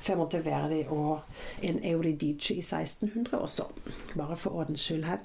Femonte 0.02 0.39
Verdi 0.45 0.86
og 0.89 1.19
en 1.62 1.82
Euridice 1.86 2.56
i 2.56 2.63
1600 2.63 3.38
også. 3.38 3.67
Bare 4.15 4.38
for 4.38 4.56
ordens 4.63 4.88
skyld 4.88 5.06
her. 5.06 5.19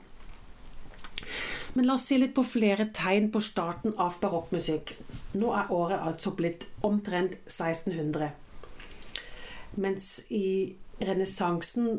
Men 1.75 1.87
la 1.87 1.95
oss 1.95 2.07
se 2.09 2.19
litt 2.19 2.35
på 2.37 2.45
flere 2.45 2.89
tegn 2.97 3.31
på 3.33 3.41
starten 3.45 3.95
av 4.01 4.19
barokkmusikk. 4.21 4.95
Nå 5.37 5.53
er 5.53 5.73
året 5.73 6.03
altså 6.09 6.33
blitt 6.37 6.67
omtrent 6.85 7.37
1600. 7.47 8.31
Mens 9.77 10.11
i 10.33 10.75
renessansen 11.01 11.99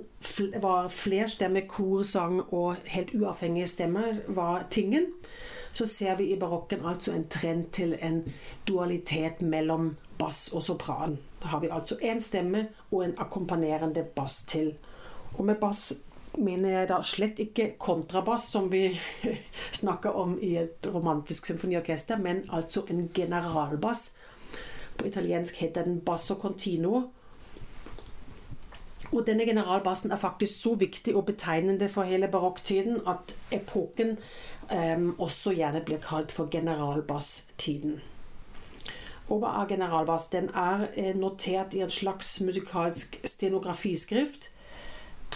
var 0.61 0.89
flerstemme, 0.89 1.61
korsang 1.69 2.41
og 2.53 2.75
helt 2.85 3.13
uavhengige 3.15 3.67
stemmer 3.67 4.21
var 4.27 4.65
tingen, 4.69 5.05
så 5.71 5.85
ser 5.85 6.15
vi 6.17 6.31
i 6.33 6.39
barokken 6.39 6.85
altså 6.85 7.13
en 7.13 7.27
trend 7.29 7.65
til 7.71 7.97
en 8.01 8.23
dualitet 8.67 9.41
mellom 9.41 9.95
bass 10.17 10.47
og 10.53 10.63
sopran. 10.63 11.17
Da 11.43 11.47
har 11.47 11.59
vi 11.59 11.69
altså 11.71 11.95
én 12.01 12.19
stemme 12.19 12.67
og 12.91 13.05
en 13.05 13.13
akkompagnerende 13.17 14.03
bass 14.03 14.45
til. 14.45 14.73
Og 15.37 15.45
med 15.45 15.55
bass 15.61 15.93
mener 16.37 16.69
jeg 16.69 16.89
da 16.89 17.01
slett 17.03 17.39
ikke 17.39 17.75
kontrabass, 17.79 18.49
som 18.51 18.71
vi 18.71 18.99
snakker 19.81 20.09
om 20.09 20.39
i 20.41 20.55
et 20.57 20.89
romantisk 20.93 21.45
symfoniorkester, 21.45 22.17
men 22.17 22.43
altså 22.49 22.85
en 22.89 23.09
generalbass. 23.13 24.15
På 24.97 25.05
italiensk 25.05 25.55
heter 25.61 25.83
den 25.83 25.99
basso 26.01 26.35
continuo 26.35 27.03
og 29.11 29.23
denne 29.27 29.45
generalbassen 29.45 30.11
er 30.11 30.19
faktisk 30.19 30.61
så 30.61 30.75
viktig 30.75 31.15
og 31.15 31.25
betegnende 31.25 31.89
for 31.89 32.03
hele 32.03 32.27
barokktiden 32.27 33.01
at 33.07 33.35
epoken 33.51 34.17
um, 34.71 35.15
også 35.19 35.53
gjerne 35.55 35.81
blir 35.85 36.01
kalt 36.03 36.31
for 36.31 36.51
generalbasstiden. 36.51 38.01
Og 39.27 39.41
hva 39.43 39.53
er 39.61 39.67
generalbass? 39.67 40.29
Den 40.31 40.49
er 40.55 40.87
eh, 40.95 41.15
notert 41.15 41.73
i 41.75 41.81
en 41.83 41.91
slags 41.91 42.37
musikalsk 42.41 43.19
stenografiskrift. 43.27 44.49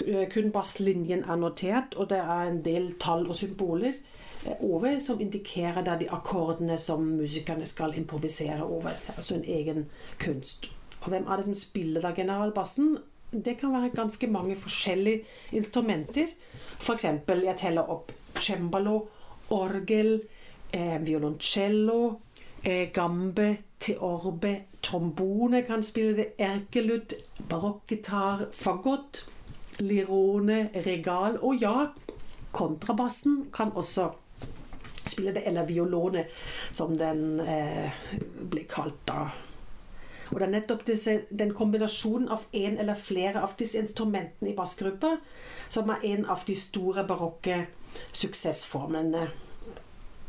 Eh, 0.05 0.29
kun 0.31 0.51
basslinjen 0.51 1.25
er 1.27 1.35
notert, 1.35 1.97
og 1.99 2.09
det 2.09 2.21
er 2.23 2.47
en 2.47 2.61
del 2.63 2.93
tall 2.99 3.27
og 3.27 3.35
symboler 3.35 3.91
eh, 4.45 4.63
over 4.63 4.95
som 5.03 5.19
indikerer 5.19 5.83
de 5.99 6.07
akkordene 6.07 6.77
som 6.79 7.03
musikerne 7.19 7.67
skal 7.67 7.97
improvisere 7.99 8.63
over. 8.63 8.95
Altså 9.17 9.35
en 9.35 9.43
egen 9.43 9.89
kunst. 10.19 10.71
Og 11.01 11.09
hvem 11.09 11.27
er 11.27 11.35
det 11.35 11.45
som 11.45 11.55
spiller 11.55 12.01
da 12.01 12.13
generalbassen? 12.15 12.97
Det 13.31 13.57
kan 13.59 13.73
være 13.73 13.89
ganske 13.95 14.27
mange 14.27 14.55
forskjellige 14.55 15.23
instrumenter. 15.51 16.27
F.eks. 16.79 17.03
jeg 17.03 17.55
teller 17.57 17.89
opp 17.89 18.11
cembalo, 18.39 19.07
orgel, 19.49 20.21
eh, 20.73 20.97
violoncello, 21.05 22.19
eh, 22.63 22.91
gambe, 22.93 23.57
teorbe, 23.79 24.55
trombone 24.83 25.61
kan 25.63 25.83
spille 25.83 26.15
det, 26.17 26.27
erkelutt, 26.39 27.13
barokkgitar, 27.49 28.47
fagott, 28.53 29.25
lirone, 29.79 30.69
regal 30.85 31.37
og 31.41 31.61
ja, 31.61 31.87
kontrabassen 32.51 33.47
kan 33.53 33.71
også 33.71 34.09
spille 35.05 35.33
det, 35.33 35.47
eller 35.47 35.65
violone, 35.65 36.25
som 36.71 36.97
den 36.97 37.39
eh, 37.39 37.91
blir 38.49 38.67
kalt 38.69 38.99
da 39.07 39.29
og 40.31 40.39
det 40.39 40.47
er 40.47 40.53
nettopp 40.55 40.85
disse, 40.87 41.17
den 41.31 41.53
kombinasjonen 41.53 42.31
av 42.31 42.47
en 42.55 42.79
eller 42.79 42.95
flere 42.95 43.43
av 43.43 43.55
disse 43.59 43.79
instrumentene 43.81 44.51
i 44.51 44.55
bassgruppa 44.57 45.17
som 45.69 45.91
er 45.91 46.05
en 46.13 46.25
av 46.31 46.45
de 46.47 46.55
store 46.55 47.03
barokke 47.07 47.65
suksessformene 48.15 49.27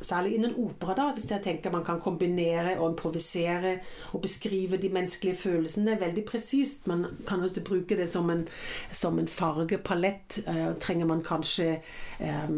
Særlig 0.02 0.34
innen 0.34 0.54
opera, 0.58 0.94
da, 0.98 1.08
hvis 1.14 1.30
jeg 1.30 1.42
tenker 1.44 1.72
man 1.72 1.84
kan 1.84 2.00
kombinere 2.02 2.76
og 2.80 2.90
improvisere 2.90 3.76
og 4.12 4.22
beskrive 4.24 4.76
de 4.76 4.90
menneskelige 4.92 5.36
følelsene 5.36 5.98
veldig 6.00 6.24
presist. 6.24 6.86
Man 6.86 7.06
kan 7.28 7.40
også 7.40 7.62
bruke 7.64 7.96
det 7.96 8.08
som 8.10 8.30
en, 8.30 8.46
som 8.90 9.18
en 9.18 9.28
fargepalett. 9.28 10.40
Eh, 10.46 10.74
trenger 10.80 11.06
man 11.06 11.22
kanskje 11.22 11.68
eh, 12.20 12.50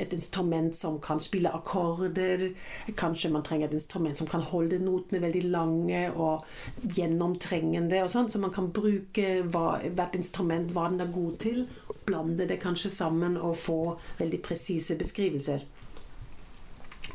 et 0.00 0.12
instrument 0.12 0.76
som 0.76 1.00
kan 1.00 1.20
spille 1.20 1.52
akkorder. 1.54 2.48
Kanskje 2.96 3.32
man 3.32 3.44
trenger 3.44 3.68
et 3.68 3.78
instrument 3.78 4.18
som 4.18 4.30
kan 4.30 4.40
holde 4.40 4.80
notene 4.82 5.22
veldig 5.22 5.44
lange 5.52 6.04
og 6.14 6.44
gjennomtrengende. 6.82 8.02
og 8.02 8.10
sånn, 8.10 8.30
Så 8.30 8.38
man 8.38 8.54
kan 8.54 8.72
bruke 8.72 9.42
hva, 9.44 9.80
hvert 9.88 10.16
instrument 10.16 10.72
hva 10.72 10.88
den 10.90 11.00
er 11.00 11.12
god 11.12 11.38
til. 11.38 11.66
Blande 12.06 12.48
det 12.48 12.62
kanskje 12.62 12.90
sammen 12.90 13.36
og 13.36 13.56
få 13.56 13.98
veldig 14.18 14.40
presise 14.42 14.96
beskrivelser. 14.96 15.66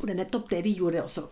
Og 0.00 0.06
det 0.06 0.14
er 0.14 0.20
nettopp 0.24 0.50
det 0.50 0.62
de 0.66 0.74
gjorde 0.78 1.02
også. 1.04 1.26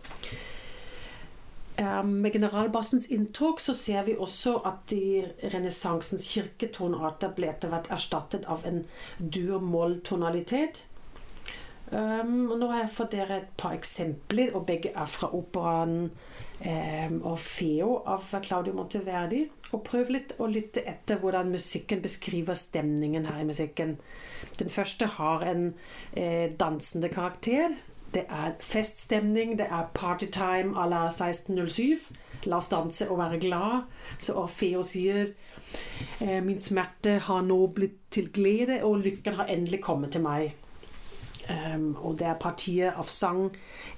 Ehm, 1.75 2.21
med 2.21 2.33
generalbassens 2.33 3.09
inntog 3.11 3.61
så 3.61 3.73
ser 3.73 4.03
vi 4.03 4.15
også 4.15 4.59
at 4.65 4.85
de 4.91 5.25
renessansens 5.53 6.27
kirketonarter 6.29 7.33
ble 7.33 7.49
etter 7.49 7.73
hvert 7.73 7.89
erstattet 7.93 8.45
av 8.45 8.65
en 8.69 8.83
dur-moll-tonalitet. 9.17 10.83
Um, 11.93 12.47
og 12.49 12.57
nå 12.57 12.67
har 12.71 12.79
jeg 12.83 12.93
fått 12.95 13.11
dere 13.13 13.35
et 13.41 13.49
par 13.59 13.73
eksempler, 13.75 14.53
og 14.57 14.65
begge 14.65 14.93
er 14.97 15.09
fra 15.09 15.27
operaen 15.35 16.07
um, 16.07 17.17
Orfeo 17.29 17.99
av 18.09 18.31
Claudio 18.45 18.73
Monteverdi. 18.77 19.43
Og 19.73 19.83
prøv 19.85 20.13
litt 20.13 20.33
å 20.41 20.47
lytte 20.49 20.85
etter 20.89 21.19
hvordan 21.21 21.51
musikken 21.53 22.01
beskriver 22.01 22.57
stemningen 22.57 23.27
her 23.29 23.41
i 23.41 23.49
musikken. 23.49 23.97
Den 24.57 24.69
første 24.73 25.09
har 25.17 25.45
en 25.49 25.71
eh, 26.13 26.51
dansende 26.59 27.09
karakter. 27.09 27.73
Det 28.13 28.25
er 28.29 28.53
feststemning, 28.61 29.57
det 29.57 29.67
er 29.69 29.89
partytime 29.93 30.77
à 30.77 30.87
la 30.89 31.07
1607. 31.09 32.11
La 32.45 32.57
oss 32.57 32.69
danse 32.69 33.09
og 33.09 33.17
være 33.17 33.39
glad. 33.39 33.87
Så 34.19 34.35
Orfeo 34.37 34.83
sier 34.83 35.33
Eh, 36.19 36.41
min 36.41 36.59
smerte 36.59 37.09
har 37.09 37.41
nå 37.41 37.67
blitt 37.75 37.99
til 38.13 38.29
glede, 38.33 38.81
og 38.83 39.01
lykken 39.03 39.39
har 39.39 39.49
endelig 39.49 39.81
kommet 39.81 40.13
til 40.13 40.25
meg. 40.25 40.53
Um, 41.43 41.97
og 41.99 42.19
det 42.19 42.27
er 42.29 42.37
partiet 42.39 42.95
av 42.95 43.09
sang 43.11 43.49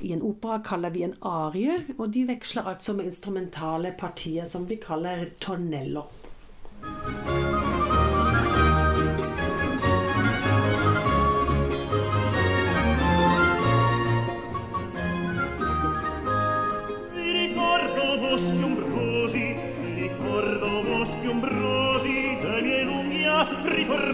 i 0.02 0.16
en 0.16 0.24
opera 0.26 0.64
kaller 0.66 0.90
vi 0.90 1.04
en 1.06 1.14
arie, 1.22 1.76
og 2.00 2.10
de 2.16 2.24
veksler 2.26 2.72
altså 2.74 2.96
med 2.98 3.12
instrumentale 3.12 3.94
partier 4.00 4.50
som 4.50 4.66
vi 4.70 4.80
kaller 4.82 5.28
tornello. 5.40 6.08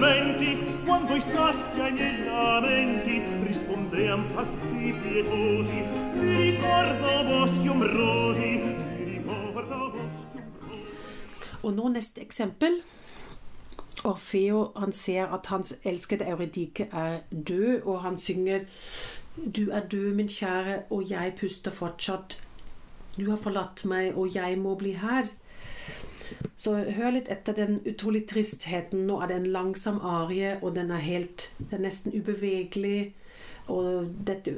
Tormenti 0.02 0.58
quando 0.84 1.16
i 1.16 1.22
sassi 1.22 1.80
ai 1.80 1.92
miei 1.92 2.26
lamenti 2.26 3.22
rispondean 3.46 4.24
fatti 4.34 4.94
pietosi 5.02 5.84
vi 6.14 6.36
ricordo 6.36 7.24
boschi 7.30 7.68
ombrosi 7.68 8.50
vi 8.98 9.04
ricordo 9.04 9.78
boschi 9.94 10.38
ombrosi 10.38 10.82
Og 11.62 11.74
nå 11.74 11.90
neste 11.94 12.22
eksempel. 12.22 12.82
Orfeo 14.04 14.72
han 14.76 14.94
ser 14.94 15.30
at 15.30 15.46
hans 15.54 15.76
elskede 15.86 16.26
Euridike 16.26 16.88
er 16.92 17.20
død, 17.30 17.82
og 17.86 18.02
han 18.02 18.18
synger 18.18 18.66
Du 19.36 19.70
er 19.70 19.86
død, 19.92 20.14
min 20.14 20.28
kjære, 20.28 20.82
og 20.90 21.10
jeg 21.10 21.36
puster 21.40 21.72
fortsatt. 21.72 22.42
Du 23.18 23.30
har 23.30 23.38
forlatt 23.38 23.86
meg, 23.86 24.18
og 24.18 24.36
jeg 24.36 24.58
må 24.58 24.76
bli 24.76 24.92
her. 24.92 25.30
Så 26.56 26.76
hør 26.96 27.16
litt 27.16 27.30
etter 27.34 27.58
den 27.58 27.80
utrolig 27.90 28.26
tristheten. 28.30 29.08
Nå 29.08 29.22
er 29.22 29.32
det 29.32 29.40
en 29.42 29.50
langsom 29.54 30.02
arie, 30.06 30.58
og 30.62 30.76
den 30.76 30.92
er 30.92 31.04
helt 31.04 31.52
Den 31.58 31.80
er 31.80 31.88
nesten 31.88 32.14
ubevegelig. 32.14 33.14
Og 33.72 34.10
dette 34.28 34.52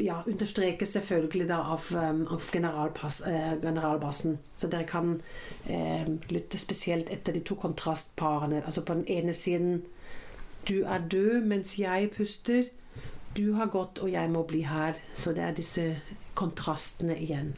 ja, 0.00 0.22
understrekes 0.26 0.96
selvfølgelig 0.96 1.46
da 1.50 1.60
av, 1.74 1.84
av 1.94 2.42
generalpass, 2.52 3.20
eh, 3.28 3.54
generalbassen. 3.62 4.38
Så 4.56 4.70
dere 4.72 4.88
kan 4.88 5.20
eh, 5.66 6.08
lytte 6.32 6.58
spesielt 6.58 7.10
etter 7.12 7.36
de 7.36 7.44
to 7.44 7.54
kontrastparene. 7.60 8.64
Altså 8.64 8.82
på 8.84 8.98
den 8.98 9.06
ene 9.06 9.34
siden 9.34 9.82
Du 10.68 10.82
er 10.84 11.00
død 11.10 11.46
mens 11.48 11.78
jeg 11.78 12.10
puster. 12.16 12.64
Du 13.36 13.52
har 13.54 13.66
gått, 13.66 13.98
og 13.98 14.12
jeg 14.12 14.30
må 14.30 14.42
bli 14.42 14.62
her. 14.62 14.98
Så 15.14 15.32
det 15.32 15.44
er 15.44 15.54
disse 15.56 15.86
kontrastene 16.34 17.16
igjen. 17.16 17.54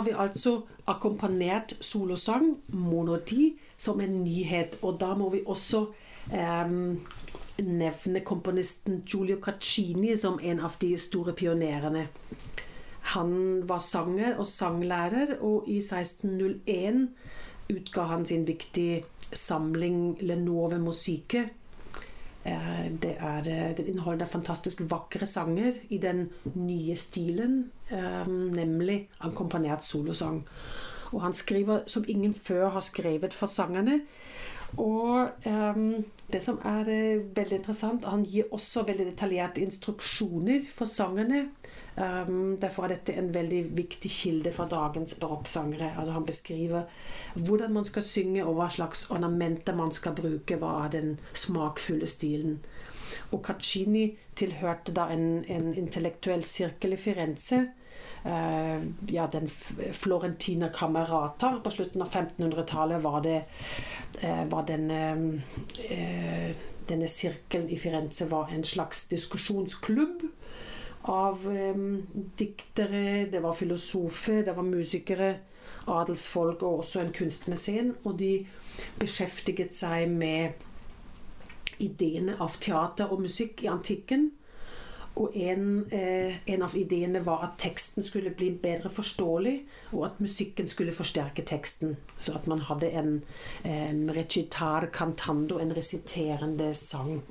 Har 0.00 0.06
vi 0.06 0.12
altså 0.16 0.62
akkompagnert 0.88 1.74
solosang, 1.84 2.54
monodi, 2.72 3.58
som 3.76 4.00
en 4.00 4.22
nyhet. 4.24 4.78
Og 4.82 4.96
da 5.00 5.12
må 5.14 5.28
vi 5.34 5.42
også 5.44 5.82
um, 6.32 7.02
nevne 7.60 8.22
komponisten 8.24 9.02
Giulio 9.04 9.36
Caccini 9.44 10.16
som 10.16 10.40
en 10.40 10.62
av 10.64 10.78
de 10.80 10.94
store 10.98 11.34
pionerene. 11.36 12.06
Han 13.12 13.34
var 13.68 13.84
sanger 13.84 14.40
og 14.40 14.48
sanglærer, 14.48 15.36
og 15.44 15.68
i 15.68 15.82
1601 15.84 17.08
utga 17.70 18.08
han 18.14 18.24
sin 18.26 18.46
viktige 18.48 19.04
samling 19.36 20.16
Lenove 20.24 20.80
Musique 20.80 21.44
det, 22.42 23.16
er, 23.20 23.42
det 23.76 23.84
inneholder 23.84 24.26
fantastisk 24.26 24.80
vakre 24.88 25.26
sanger 25.28 25.76
i 25.92 25.98
den 26.00 26.30
nye 26.54 26.96
stilen, 26.96 27.58
nemlig 28.56 29.10
akkompagnert 29.20 29.84
solosang. 29.84 30.40
Og 31.12 31.20
han 31.22 31.34
skriver 31.36 31.84
som 31.86 32.04
ingen 32.08 32.34
før 32.34 32.68
har 32.78 32.84
skrevet 32.86 33.34
for 33.34 33.50
sangerne. 33.50 34.00
Og 34.78 35.28
um, 35.46 36.04
det 36.32 36.42
som 36.42 36.60
er 36.64 36.90
veldig 37.34 37.56
interessant, 37.58 38.04
han 38.06 38.22
gir 38.24 38.52
også 38.54 38.84
veldig 38.86 39.08
detaljerte 39.12 39.64
instruksjoner 39.64 40.68
for 40.74 40.90
sangerne. 40.90 41.48
Um, 42.00 42.56
derfor 42.60 42.86
er 42.86 42.94
dette 42.94 43.12
en 43.18 43.28
veldig 43.34 43.76
viktig 43.76 44.10
kilde 44.10 44.52
for 44.56 44.70
dagens 44.70 45.18
barokksangere. 45.20 45.90
Altså 45.98 46.12
han 46.12 46.24
beskriver 46.24 46.82
hvordan 47.34 47.72
man 47.72 47.84
skal 47.84 48.02
synge, 48.02 48.44
og 48.46 48.54
hva 48.56 48.70
slags 48.72 49.10
ornamenter 49.10 49.76
man 49.76 49.92
skal 49.92 50.16
bruke. 50.16 50.56
Hva 50.56 50.86
er 50.86 50.94
den 50.94 51.18
smakfulle 51.34 52.08
stilen. 52.08 52.60
Og 53.34 53.42
Caccini 53.44 54.06
tilhørte 54.38 54.94
da 54.96 55.10
en, 55.12 55.44
en 55.44 55.74
intellektuell 55.74 56.44
sirkel 56.46 56.96
i 56.96 57.00
Firenze. 57.00 57.66
Uh, 58.24 58.80
ja, 59.12 59.28
den 59.32 59.50
Florentina 59.92 60.70
Camerata. 60.72 61.58
På 61.64 61.70
slutten 61.70 62.02
av 62.02 62.08
1500-tallet 62.14 63.04
var 63.04 63.20
det 63.26 63.38
uh, 64.24 64.44
var 64.48 64.64
denne, 64.68 65.04
uh, 65.84 66.50
Denne 66.88 67.08
sirkelen 67.08 67.68
i 67.70 67.76
Firenze 67.78 68.26
var 68.30 68.48
en 68.50 68.64
slags 68.64 69.08
diskusjonsklubb 69.12 70.24
av 71.08 71.46
um, 71.46 72.06
diktere, 72.36 73.26
det 73.32 73.40
var 73.40 73.56
filosofer, 73.56 74.42
det 74.44 74.56
var 74.56 74.66
musikere, 74.66 75.30
adelsfolk 75.90 76.62
og 76.62 76.82
også 76.82 77.00
en 77.00 77.14
kunstmesen. 77.16 77.94
Og 78.04 78.18
de 78.18 78.34
beskjeftiget 79.00 79.76
seg 79.76 80.10
med 80.12 80.60
ideene 81.80 82.36
av 82.40 82.60
teater 82.60 83.12
og 83.12 83.24
musikk 83.24 83.64
i 83.64 83.70
antikken. 83.72 84.30
Og 85.20 85.34
en, 85.36 85.86
eh, 85.92 86.36
en, 86.46 86.62
av 86.62 86.76
ideene 86.78 87.20
var 87.26 87.42
at 87.44 87.58
teksten 87.58 88.04
skulle 88.06 88.30
bli 88.30 88.52
bedre 88.62 88.90
forståelig, 88.94 89.56
og 89.92 90.04
at 90.06 90.20
musikken 90.22 90.68
skulle 90.68 90.94
forsterke 90.94 91.42
teksten. 91.42 91.96
Så 92.20 92.36
at 92.38 92.46
man 92.46 92.62
hadde 92.68 92.92
en, 92.96 93.24
en 93.64 94.14
recitar 94.14 94.86
cantando, 94.92 95.58
en 95.58 95.74
resiterende 95.76 96.74
sang. 96.74 97.22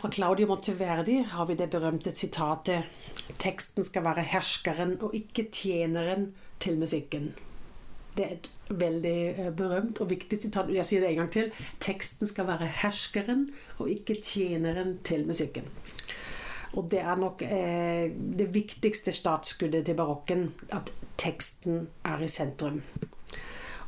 Fra 0.00 0.10
Claudio 0.10 0.46
Monteverdi 0.46 1.18
har 1.28 1.46
vi 1.46 1.54
det 1.54 1.70
berømte 1.70 2.14
sitatet 2.16 2.84
'Teksten 3.38 3.84
skal 3.84 4.04
være 4.04 4.22
herskeren 4.22 4.96
og 5.02 5.14
ikke 5.14 5.50
tjeneren 5.52 6.34
til 6.60 6.78
musikken'. 6.80 7.32
Det 8.16 8.24
er 8.24 8.32
et 8.32 8.50
veldig 8.70 9.28
eh, 9.38 9.50
berømt 9.52 10.00
og 10.00 10.10
viktig 10.10 10.40
sitat. 10.42 10.72
Jeg 10.74 10.86
sier 10.86 11.00
det 11.00 11.10
en 11.10 11.16
gang 11.16 11.30
til. 11.32 11.52
Teksten 11.80 12.26
skal 12.26 12.46
være 12.46 12.66
herskeren 12.66 13.50
og 13.78 13.90
ikke 13.90 14.16
tjeneren 14.22 14.98
til 15.04 15.26
musikken. 15.26 15.68
Og 16.72 16.90
det 16.90 17.00
er 17.00 17.14
nok 17.16 17.42
eh, 17.42 18.10
det 18.38 18.54
viktigste 18.54 19.12
startskuddet 19.12 19.86
til 19.86 19.94
barokken. 19.94 20.54
At 20.72 20.92
teksten 21.18 21.88
er 22.04 22.22
i 22.22 22.28
sentrum. 22.28 22.82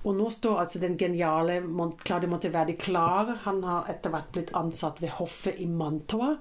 Og 0.02 0.16
nå 0.18 0.30
står 0.34 0.64
altså 0.64 0.80
den 0.82 0.96
geniale 0.98 1.60
Claudio 2.02 2.30
Monteverdi 2.32 2.74
klar. 2.74 3.36
Han 3.44 3.62
har 3.62 3.86
etter 3.90 4.10
hvert 4.10 4.32
blitt 4.34 4.50
ansatt 4.58 4.98
ved 5.02 5.14
hoffet 5.18 5.60
i 5.62 5.68
Mantua. 5.70 6.34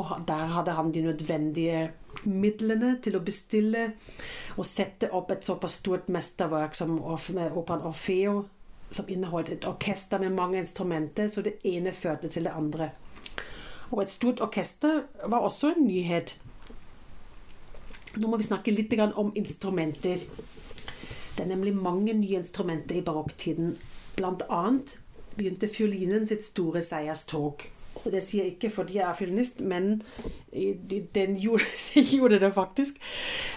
Og 0.00 0.14
der 0.28 0.52
hadde 0.54 0.76
han 0.78 0.92
de 0.94 1.04
nødvendige 1.04 1.90
midlene 2.24 2.94
til 3.04 3.18
å 3.18 3.24
bestille 3.24 3.90
og 4.56 4.64
sette 4.64 5.10
opp 5.12 5.34
et 5.34 5.44
såpass 5.44 5.76
stort 5.82 6.08
mesterverk 6.08 6.74
som 6.78 6.96
operaen 7.04 7.84
Orfeo, 7.84 8.46
som 8.90 9.08
inneholdt 9.12 9.52
et 9.52 9.68
orkester 9.68 10.22
med 10.22 10.32
mange 10.32 10.62
instrumenter, 10.62 11.28
så 11.28 11.42
det 11.44 11.58
ene 11.68 11.92
førte 11.92 12.30
til 12.32 12.48
det 12.48 12.54
andre. 12.56 12.90
Og 13.90 14.02
et 14.02 14.10
stort 14.10 14.40
orkester 14.40 15.02
var 15.28 15.44
også 15.44 15.74
en 15.74 15.84
nyhet. 15.86 16.38
Nå 18.16 18.30
må 18.30 18.40
vi 18.40 18.48
snakke 18.48 18.72
litt 18.72 18.94
om 18.96 19.32
instrumenter. 19.36 20.24
Det 21.36 21.44
er 21.44 21.52
nemlig 21.52 21.74
mange 21.76 22.12
nye 22.16 22.40
instrumenter 22.40 22.96
i 22.96 23.04
barokktiden. 23.04 23.76
Blant 24.16 24.42
annet 24.48 24.98
begynte 25.36 25.68
fiolinen 25.68 26.26
sitt 26.26 26.44
store 26.44 26.80
seierstog. 26.82 27.66
Og 28.04 28.12
det 28.12 28.22
sier 28.24 28.44
jeg 28.44 28.56
ikke 28.56 28.70
fordi 28.72 28.98
jeg 28.98 29.08
er 29.08 29.16
fiolinist, 29.18 29.60
men 29.60 30.02
den 31.14 31.36
gjorde, 31.40 31.68
den 31.94 32.04
gjorde 32.08 32.40
det 32.40 32.52
faktisk. 32.54 33.00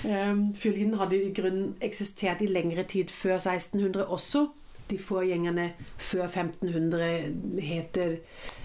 Um, 0.06 0.54
fiolinen 0.56 1.00
hadde 1.00 1.20
i 1.24 1.34
grunnen 1.36 1.76
eksistert 1.82 2.42
i 2.42 2.52
lengre 2.52 2.84
tid 2.84 3.12
før 3.14 3.38
1600 3.40 4.06
også. 4.06 4.48
De 4.90 4.98
forgjengerne 4.98 5.68
før 6.02 6.24
1500 6.26 7.62
heter 7.62 8.16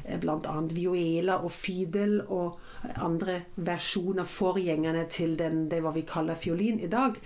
eh, 0.04 0.20
bl.a. 0.20 0.54
vioela 0.70 1.36
og 1.44 1.52
fidel 1.52 2.22
og 2.22 2.56
andre 2.96 3.42
versjoner, 3.56 4.24
forgjengerne 4.24 5.04
til 5.12 5.36
den, 5.38 5.66
det 5.68 5.82
hva 5.84 5.92
vi 5.92 6.06
kaller 6.08 6.40
fiolin 6.40 6.80
i 6.80 6.88
dag. 6.88 7.20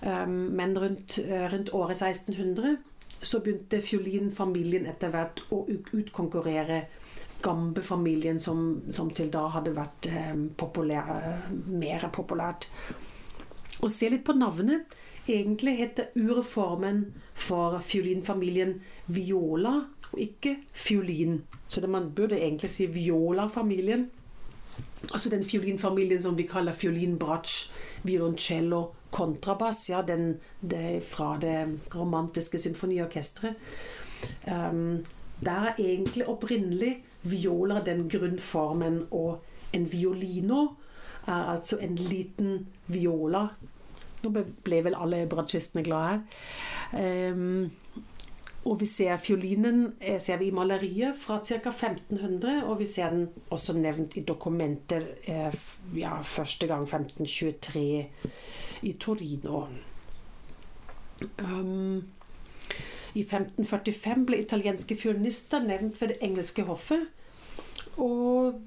Um, 0.00 0.56
men 0.56 0.78
rundt, 0.78 1.18
eh, 1.18 1.46
rundt, 1.52 1.74
året 1.74 2.02
1600 2.02 2.76
så 3.22 3.40
begynte 3.44 3.82
fiolinfamilien 3.84 4.86
etter 4.88 5.12
hvert 5.12 5.42
å 5.52 5.66
utkonkurrere 5.68 6.86
Gambe-familien, 7.40 8.40
som, 8.40 8.80
som, 8.92 9.10
til 9.16 9.30
da 9.32 9.46
hadde 9.54 9.72
vært 9.76 10.08
um, 10.12 10.46
populær, 10.56 11.46
mer 11.68 12.04
populært. 12.12 12.66
Og 13.80 13.88
se 13.92 14.10
litt 14.12 14.26
på 14.26 14.36
navnet. 14.36 14.88
Egentlig 15.28 15.76
heter 15.78 16.16
urformen 16.16 17.06
for 17.36 17.78
fiolinfamilien 17.84 18.74
viola, 19.12 19.74
og 20.10 20.20
ikke 20.20 20.56
fiolin. 20.72 21.42
Så 21.68 21.80
det, 21.80 21.90
man 21.92 22.10
burde 22.16 22.40
egentlig 22.40 22.70
si 22.72 22.88
viola-familien. 22.90 24.08
Altså 25.12 25.30
den 25.32 25.44
fiolinfamilien 25.44 26.22
som 26.22 26.36
vi 26.38 26.48
kaller 26.48 26.76
fiolin, 26.76 27.18
bratsch, 27.18 27.70
violoncello, 28.02 28.82
kontrabass. 29.10 29.88
Ja, 29.90 30.02
den, 30.02 30.36
det 30.60 31.02
fra 31.08 31.36
det 31.40 31.78
romantiske 31.94 32.58
symfoniorkesteret. 32.58 33.54
Um, 34.46 35.04
der 35.40 35.70
er 35.70 35.78
egentlig 35.78 36.28
opprinnelig 36.28 36.98
violer 37.22 37.84
den 37.84 38.08
grunnformen, 38.08 39.06
og 39.10 39.40
en 39.72 39.92
violino 39.92 40.66
er 41.26 41.54
altså 41.56 41.78
en 41.80 41.96
liten 41.96 42.66
viola. 42.86 43.46
Nå 44.20 44.32
ble 44.36 44.82
vel 44.84 44.96
alle 44.96 45.24
bratsjistene 45.28 45.84
glade 45.84 46.20
her. 46.92 47.32
Um, 47.32 47.70
og 48.64 48.80
vi 48.80 48.86
ser 48.86 49.16
fiolinen 49.16 49.94
eh, 50.00 50.18
ser 50.20 50.36
vi 50.36 50.50
i 50.50 50.54
maleriet 50.54 51.16
fra 51.16 51.38
ca. 51.44 51.70
1500, 51.70 52.64
og 52.68 52.78
vi 52.78 52.86
ser 52.86 53.10
den 53.10 53.28
også 53.50 53.72
nevnt 53.78 54.16
i 54.20 54.24
dokumenter 54.28 55.06
eh, 55.24 55.54
ja, 55.96 56.18
første 56.22 56.68
gang 56.68 56.84
1523 56.84 58.06
i 58.82 58.92
Torino. 59.00 59.64
Um, 61.38 62.04
I 63.14 63.24
1545 63.24 64.26
ble 64.28 64.42
italienske 64.44 64.96
fiolinister 64.96 65.64
nevnt 65.64 65.96
ved 66.00 66.14
det 66.14 66.20
engelske 66.20 66.62
hoffet. 66.68 67.08
Og 67.96 68.60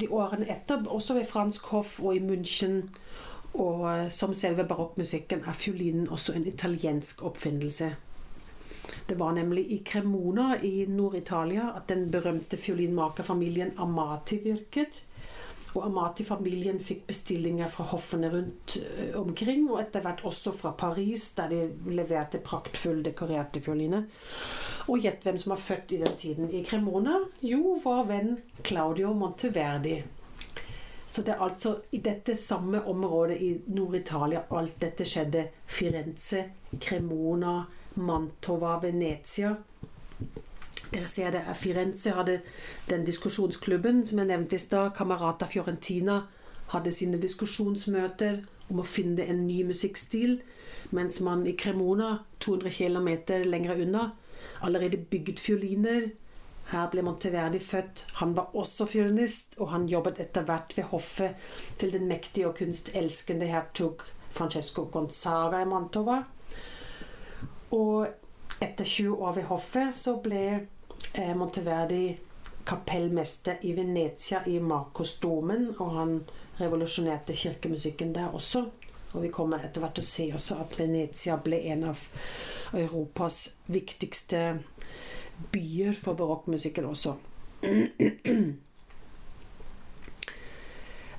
de 0.00 0.12
årene 0.12 0.48
etter, 0.52 0.84
også 0.86 1.14
ved 1.14 1.26
fransk 1.26 1.72
hoff 1.72 1.98
og 2.00 2.16
i 2.16 2.20
München, 2.20 2.82
og 3.54 3.88
eh, 3.96 4.08
som 4.12 4.34
selve 4.34 4.68
barokkmusikken, 4.68 5.44
er 5.46 5.52
fiolinen 5.56 6.08
også 6.08 6.36
en 6.36 6.46
italiensk 6.46 7.24
oppfinnelse. 7.24 7.94
Det 9.06 9.18
var 9.18 9.32
nemlig 9.36 9.64
i 9.72 9.78
Cremona 9.84 10.56
i 10.62 10.86
Nord-Italia 10.86 11.72
at 11.76 11.88
den 11.90 12.10
berømte 12.10 12.56
fiolinmakerfamilien 12.56 13.74
Amati 13.82 14.38
virket. 14.44 15.02
Og 15.72 15.86
Amati-familien 15.86 16.80
fikk 16.84 17.06
bestillinger 17.08 17.70
fra 17.72 17.86
hoffene 17.94 18.28
rundt 18.32 18.76
eh, 18.76 19.14
omkring, 19.16 19.70
og 19.70 19.80
etter 19.80 20.04
hvert 20.04 20.20
også 20.28 20.52
fra 20.56 20.74
Paris, 20.76 21.30
der 21.38 21.48
de 21.48 21.60
leverte 21.96 22.42
praktfull 22.44 23.00
dekorerte 23.04 23.62
fioliner. 23.64 24.04
Og 24.92 25.00
gjett 25.00 25.24
hvem 25.24 25.38
som 25.40 25.54
var 25.54 25.62
født 25.62 25.94
i 25.96 26.00
den 26.02 26.18
tiden 26.18 26.50
i 26.52 26.64
Cremona? 26.68 27.22
Jo, 27.40 27.78
vår 27.84 28.04
venn 28.10 28.34
Claudio 28.62 29.14
Monteverdi. 29.16 30.02
Så 31.12 31.22
det 31.24 31.34
er 31.34 31.44
altså 31.44 31.74
i 31.92 32.00
dette 32.04 32.36
samme 32.40 32.82
området 32.88 33.36
i 33.40 33.50
Nord-Italia 33.72 34.46
alt 34.56 34.78
dette 34.80 35.04
skjedde. 35.08 35.46
Firenze, 35.68 36.44
Cremona, 36.80 37.58
Mantova, 37.94 38.78
Venezia. 38.82 39.56
Dere 40.92 41.08
ser 41.08 41.32
det. 41.32 41.42
Firenze 41.56 42.12
hadde 42.16 42.40
den 42.88 43.04
diskusjonsklubben 43.04 44.04
som 44.06 44.20
jeg 44.20 44.28
nevnte 44.28 44.56
i 44.56 44.62
stad. 44.62 44.92
Camarata 44.96 45.48
Fiorentina 45.48 46.22
hadde 46.72 46.92
sine 46.92 47.20
diskusjonsmøter 47.20 48.42
om 48.70 48.80
å 48.82 48.88
finne 48.88 49.24
en 49.28 49.46
ny 49.46 49.62
musikkstil. 49.68 50.40
Mens 50.92 51.20
man 51.24 51.46
i 51.48 51.54
Cremona, 51.56 52.18
200 52.44 52.72
km 52.76 53.08
lenger 53.48 53.80
unna, 53.86 54.10
allerede 54.60 55.00
bygget 55.10 55.40
fioliner. 55.40 56.10
Her 56.72 56.90
ble 56.92 57.02
Monteverdi 57.02 57.58
født. 57.60 58.06
Han 58.20 58.36
var 58.36 58.52
også 58.56 58.86
fiolinist, 58.86 59.56
og 59.58 59.72
han 59.72 59.88
jobbet 59.88 60.20
etter 60.20 60.44
hvert 60.48 60.76
ved 60.76 60.90
hoffet 60.92 61.34
til 61.80 61.92
den 61.92 62.06
mektige 62.08 62.48
og 62.48 62.56
kunstelskende 62.60 63.48
hertug 63.50 64.04
Francesco 64.32 64.84
Gonzaga 64.92 65.60
i 65.62 65.68
Mantova. 65.68 66.22
Og 67.72 68.06
etter 68.62 68.84
20 68.84 69.16
år 69.16 69.38
ved 69.38 69.48
hoffet 69.48 69.96
så 69.96 70.18
ble 70.24 70.44
eh, 70.52 71.32
Monteverdi 71.36 72.04
kapellmester 72.68 73.62
i 73.66 73.72
Venezia 73.74 74.42
i 74.46 74.58
Marcosdomen, 74.60 75.72
og 75.78 75.94
han 75.96 76.12
revolusjonerte 76.60 77.34
kirkemusikken 77.34 78.14
der 78.14 78.34
også. 78.34 78.66
Og 79.12 79.22
vi 79.22 79.32
kommer 79.34 79.64
etter 79.64 79.82
hvert 79.82 79.96
til 79.98 80.04
å 80.04 80.10
se 80.10 80.28
også 80.36 80.60
at 80.62 80.78
Venezia 80.78 81.36
ble 81.42 81.58
en 81.72 81.88
av 81.90 82.04
Europas 82.72 83.42
viktigste 83.66 84.44
byer 85.52 85.96
for 85.98 86.16
barokkmusikken 86.16 86.86
også. 86.88 87.16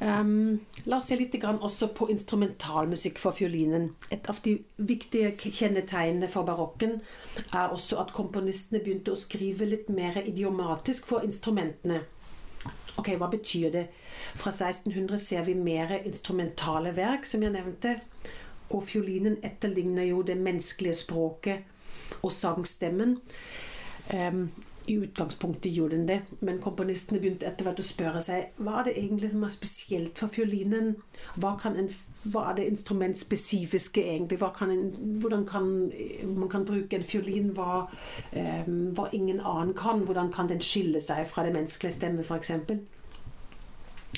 Um, 0.04 0.60
la 0.86 0.98
oss 0.98 1.08
se 1.08 1.16
litt 1.16 1.36
også 1.40 1.88
på 1.96 2.10
instrumentalmusikk 2.12 3.22
for 3.24 3.32
fiolinen. 3.38 3.94
Et 4.12 4.26
av 4.30 4.42
de 4.44 4.58
viktige 4.76 5.32
kjennetegnene 5.40 6.28
for 6.28 6.44
barokken 6.44 6.98
er 7.54 7.72
også 7.72 8.02
at 8.02 8.12
komponistene 8.16 8.82
begynte 8.84 9.14
å 9.14 9.20
skrive 9.20 9.70
litt 9.70 9.88
mer 9.88 10.20
idiomatisk 10.26 11.08
for 11.08 11.24
instrumentene. 11.24 12.02
Ok, 12.98 13.14
Hva 13.16 13.30
betyr 13.32 13.72
det? 13.72 13.86
Fra 14.36 14.52
1600 14.52 15.20
ser 15.20 15.48
vi 15.48 15.56
mer 15.56 15.96
instrumentale 16.04 16.92
verk, 16.96 17.26
som 17.26 17.44
jeg 17.44 17.56
nevnte. 17.56 17.96
Og 18.76 18.84
fiolinen 18.90 19.40
etterligner 19.44 20.10
jo 20.10 20.22
det 20.22 20.36
menneskelige 20.38 21.00
språket 21.06 22.20
og 22.22 22.32
sangstemmen. 22.32 23.18
Um, 24.12 24.50
i 24.88 24.96
utgangspunktet 25.00 25.72
gjorde 25.72 25.96
den 25.96 26.08
det, 26.08 26.22
men 26.40 26.60
komponistene 26.62 27.20
begynte 27.22 27.48
etter 27.48 27.68
hvert 27.68 27.80
å 27.80 27.86
spørre 27.88 28.22
seg 28.24 28.58
hva 28.60 28.80
er 28.80 28.90
det 28.90 28.96
egentlig 29.00 29.30
som 29.32 29.46
er 29.48 29.54
spesielt 29.54 30.20
for 30.20 30.34
fiolinen. 30.34 30.90
Hva, 31.40 31.54
en, 31.70 31.88
hva 32.34 32.50
er 32.50 32.58
det 32.58 32.68
instrumentspesifiske 32.72 34.04
egentlig? 34.04 34.42
Kan 34.58 34.74
en, 34.74 34.90
hvordan 35.24 35.46
kan 35.48 35.70
man 36.36 36.52
kan 36.52 36.68
bruke 36.68 37.00
en 37.00 37.08
fiolin 37.08 37.54
hva, 37.56 37.86
eh, 38.32 38.68
hva, 38.68 39.08
ingen 39.16 39.40
annen 39.40 39.74
kan? 39.78 40.04
Hvordan 40.08 40.34
kan 40.36 40.52
den 40.52 40.64
skille 40.64 41.02
seg 41.02 41.28
fra 41.32 41.48
det 41.48 41.56
menneskelige 41.56 42.00
stemme, 42.00 42.28
f.eks.? 42.28 42.52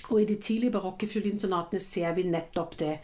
Og 0.09 0.22
i 0.22 0.30
de 0.30 0.36
tidlige 0.41 0.74
barokke 0.74 1.07
fiolinsonatene 1.09 1.82
ser 1.82 2.13
vi 2.18 2.26
nettopp 2.30 2.78
det. 2.80 2.95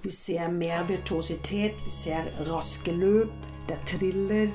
Vi 0.00 0.10
ser 0.10 0.48
mer 0.48 0.86
virtuositet, 0.88 1.76
vi 1.84 1.92
ser 1.92 2.28
raske 2.48 2.92
løp, 2.92 3.48
det 3.68 3.76
triller. 3.86 4.48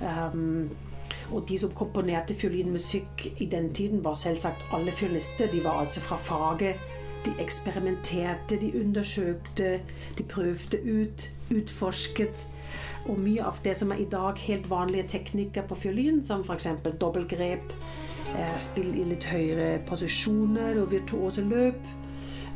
Um, 0.00 0.70
Og 1.32 1.44
de 1.48 1.58
som 1.58 1.70
komponerte 1.74 2.34
fiolinmusikk 2.34 3.26
i 3.38 3.46
den 3.46 3.72
tiden, 3.74 4.04
var 4.04 4.14
selvsagt 4.14 4.64
alle 4.74 4.92
fiolinister. 4.92 5.50
De 5.52 5.64
var 5.64 5.84
altså 5.84 6.00
fra 6.00 6.16
faget. 6.16 6.76
De 7.24 7.30
eksperimenterte, 7.38 8.56
de 8.60 8.72
undersøkte, 8.80 9.80
de 10.18 10.22
prøvde 10.22 10.80
ut, 10.84 11.30
utforsket. 11.50 12.46
Og 13.08 13.20
mye 13.20 13.44
av 13.44 13.60
det 13.64 13.76
som 13.76 13.92
er 13.92 14.02
i 14.02 14.08
dag 14.10 14.38
helt 14.46 14.70
vanlige 14.70 15.08
teknikker 15.16 15.66
på 15.68 15.78
fiolin, 15.84 16.22
som 16.24 16.44
f.eks. 16.44 16.66
dobbeltgrep, 17.00 17.72
eh, 18.36 18.56
spill 18.58 18.94
i 18.94 19.06
litt 19.12 19.26
høyere 19.28 19.80
posisjoner 19.88 20.80
og 20.80 20.90
virtuose 20.92 21.44
løp, 21.44 21.84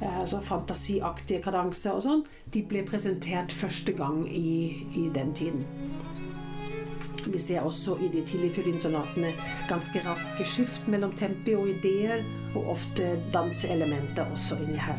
eh, 0.01 0.21
altså 0.21 0.41
fantasiaktige 0.45 1.43
kadanser 1.45 1.93
og 1.99 2.05
sånn, 2.09 2.25
de 2.55 2.65
ble 2.69 2.85
presentert 2.89 3.53
første 3.53 3.93
gang 3.93 4.25
i, 4.29 4.87
i 4.97 5.09
den 5.15 5.33
tiden. 5.37 5.65
Vi 7.27 7.39
ser 7.39 7.61
også 7.61 7.97
i 8.05 8.09
de 8.13 8.27
tidlige 8.27 8.53
fiolinsonatene 8.55 9.33
ganske 9.69 10.03
raske 10.05 10.45
skift 10.45 10.89
mellom 10.89 11.17
tempi 11.17 11.55
og 11.57 11.69
ideer, 11.69 12.23
og 12.55 12.69
ofte 12.77 13.17
danseelementer 13.33 14.27
også 14.33 14.59
inni 14.61 14.79
her. 14.79 14.99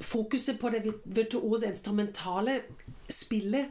Fokuset 0.00 0.58
på 0.60 0.68
det 0.68 0.94
virtuose 1.04 1.66
instrumentale 1.68 2.60
spillet 3.10 3.66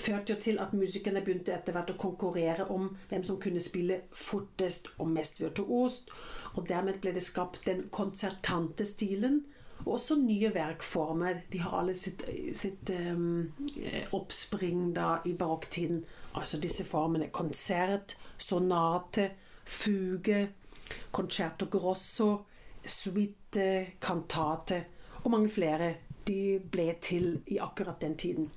førte 0.00 0.32
jo 0.32 0.40
til 0.40 0.58
at 0.62 0.72
musikerne 0.72 1.20
begynte 1.24 1.52
etter 1.52 1.74
hvert 1.76 1.90
å 1.92 1.98
konkurrere 2.00 2.68
om 2.72 2.88
hvem 3.10 3.24
som 3.26 3.40
kunne 3.40 3.60
spille 3.60 4.02
fortest 4.16 4.88
og 4.98 5.10
mest 5.12 5.40
virtuost. 5.42 6.12
Og 6.56 6.68
dermed 6.68 7.00
ble 7.00 7.12
det 7.16 7.24
skapt 7.24 7.66
den 7.66 7.86
konsertante 7.92 8.86
stilen. 8.88 9.42
Og 9.84 9.96
også 9.96 10.16
nye 10.20 10.52
verkformer. 10.54 11.42
De 11.52 11.60
har 11.60 11.80
alle 11.80 11.96
sitt, 11.98 12.22
sitt 12.56 12.90
um, 12.94 13.50
oppspring 14.14 14.92
da 14.96 15.16
i 15.26 15.34
barokktiden. 15.36 16.04
Altså 16.38 16.60
disse 16.62 16.86
formene. 16.88 17.32
Konsert, 17.34 18.16
sonate, 18.38 19.30
fuge, 19.64 20.46
concerto 21.10 21.66
grosso, 21.72 22.30
suite, 22.86 23.98
kantate 24.00 24.84
og 25.22 25.30
mange 25.34 25.52
flere. 25.52 25.94
De 26.26 26.60
ble 26.72 26.92
til 27.02 27.40
i 27.50 27.58
akkurat 27.58 28.00
den 28.00 28.16
tiden. 28.16 28.50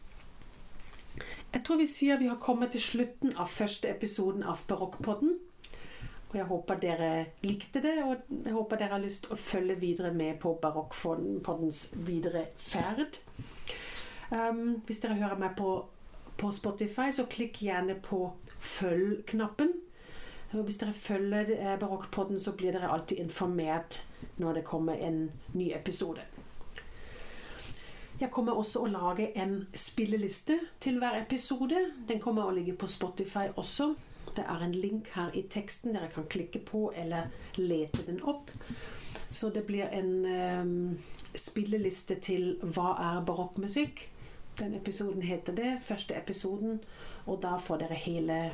Jeg 1.56 1.64
tror 1.64 1.78
vi 1.80 1.86
sier 1.88 2.18
vi 2.20 2.28
har 2.28 2.39
kommet 2.43 2.74
til 2.76 2.82
slutten 2.84 3.38
av 3.39 3.47
første 3.47 3.88
episoden 3.88 4.43
av 4.43 4.66
Barokkpodden. 4.68 5.38
Og 6.28 6.34
jeg 6.36 6.47
håper 6.49 6.80
dere 6.82 7.12
likte 7.47 7.80
det, 7.80 7.93
og 8.03 8.26
jeg 8.28 8.51
håper 8.51 8.82
dere 8.82 8.97
har 8.97 9.03
lyst 9.03 9.24
til 9.24 9.38
å 9.38 9.39
følge 9.39 9.78
videre 9.80 10.12
med 10.12 10.36
på 10.43 10.51
Barokkpoddens 10.60 11.86
videre 12.03 12.49
ferd. 12.60 13.22
Um, 14.34 14.82
hvis 14.84 14.99
dere 14.99 15.16
hører 15.22 15.39
meg 15.39 15.56
på, 15.56 15.78
på, 16.36 16.51
Spotify, 16.51 17.08
så 17.16 17.24
klikk 17.32 17.62
gjerne 17.64 17.95
på 18.03 18.26
følg-knappen. 18.60 19.72
Hvis 20.51 20.84
dere 20.84 20.91
følger 21.08 21.56
eh, 21.56 21.80
Barokkpodden, 21.80 22.43
så 22.43 22.51
blir 22.60 22.76
dere 22.76 22.91
alltid 22.91 23.24
informert 23.24 24.01
når 24.43 24.60
det 24.60 24.68
kommer 24.68 24.99
en 24.99 25.30
ny 25.56 25.72
episode. 25.76 26.28
Jeg 28.20 28.32
kommer 28.32 28.55
også 28.55 28.86
å 28.86 28.88
lage 28.88 29.26
en 29.36 29.66
spilleliste 29.76 30.55
til 30.80 31.01
hver 31.01 31.18
episode. 31.20 31.82
Den 32.07 32.22
kommer 32.24 32.47
å 32.47 32.53
ligge 32.55 32.76
på 32.80 32.88
Spotify 32.88 33.49
også. 33.59 33.89
Det 34.36 34.45
er 34.47 34.63
en 34.63 34.76
link 34.76 35.09
her 35.16 35.36
i 35.36 35.43
teksten 35.51 35.95
dere 35.95 36.07
kan 36.13 36.28
klikke 36.32 36.61
på 36.63 36.88
eller 36.95 37.28
lete 37.59 38.05
den 38.07 38.22
opp. 38.24 38.53
Så 39.28 39.49
det 39.51 39.66
blir 39.68 39.91
en 39.91 40.13
um, 40.26 40.99
spilleliste 41.36 42.16
til 42.16 42.55
'Hva 42.63 42.95
er 43.03 43.26
barokkmusikk?' 43.26 44.09
Den 44.59 44.76
episoden 44.76 45.22
heter 45.22 45.55
det. 45.55 45.80
Første 45.84 46.16
episoden. 46.16 46.80
Og 47.26 47.41
da 47.41 47.57
får 47.57 47.78
dere 47.78 47.99
hele, 47.99 48.51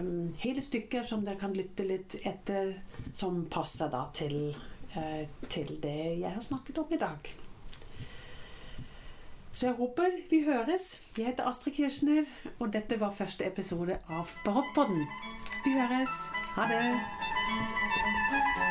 um, 0.00 0.34
hele 0.38 0.62
stykker 0.62 1.06
som 1.06 1.24
dere 1.24 1.38
kan 1.38 1.54
lytte 1.54 1.86
litt 1.86 2.16
etter, 2.26 2.74
som 3.12 3.46
passer 3.46 3.90
da 3.90 4.08
til, 4.14 4.56
uh, 4.96 5.48
til 5.48 5.78
det 5.82 6.18
jeg 6.18 6.30
har 6.34 6.42
snakket 6.42 6.78
om 6.78 6.90
i 6.90 6.98
dag. 6.98 7.43
Så 9.54 9.66
jeg 9.66 9.74
håper 9.74 10.02
vi 10.30 10.42
høres. 10.44 11.02
Jeg 11.18 11.26
heter 11.26 11.46
Astrid 11.46 11.72
Kirchner, 11.72 12.24
og 12.58 12.72
dette 12.72 13.00
var 13.00 13.14
første 13.14 13.46
episode 13.46 13.98
av 14.10 14.34
Barokkpodden. 14.44 15.06
Vi 15.64 15.76
høres. 15.78 16.10
Ha 16.56 16.66
det. 16.72 18.63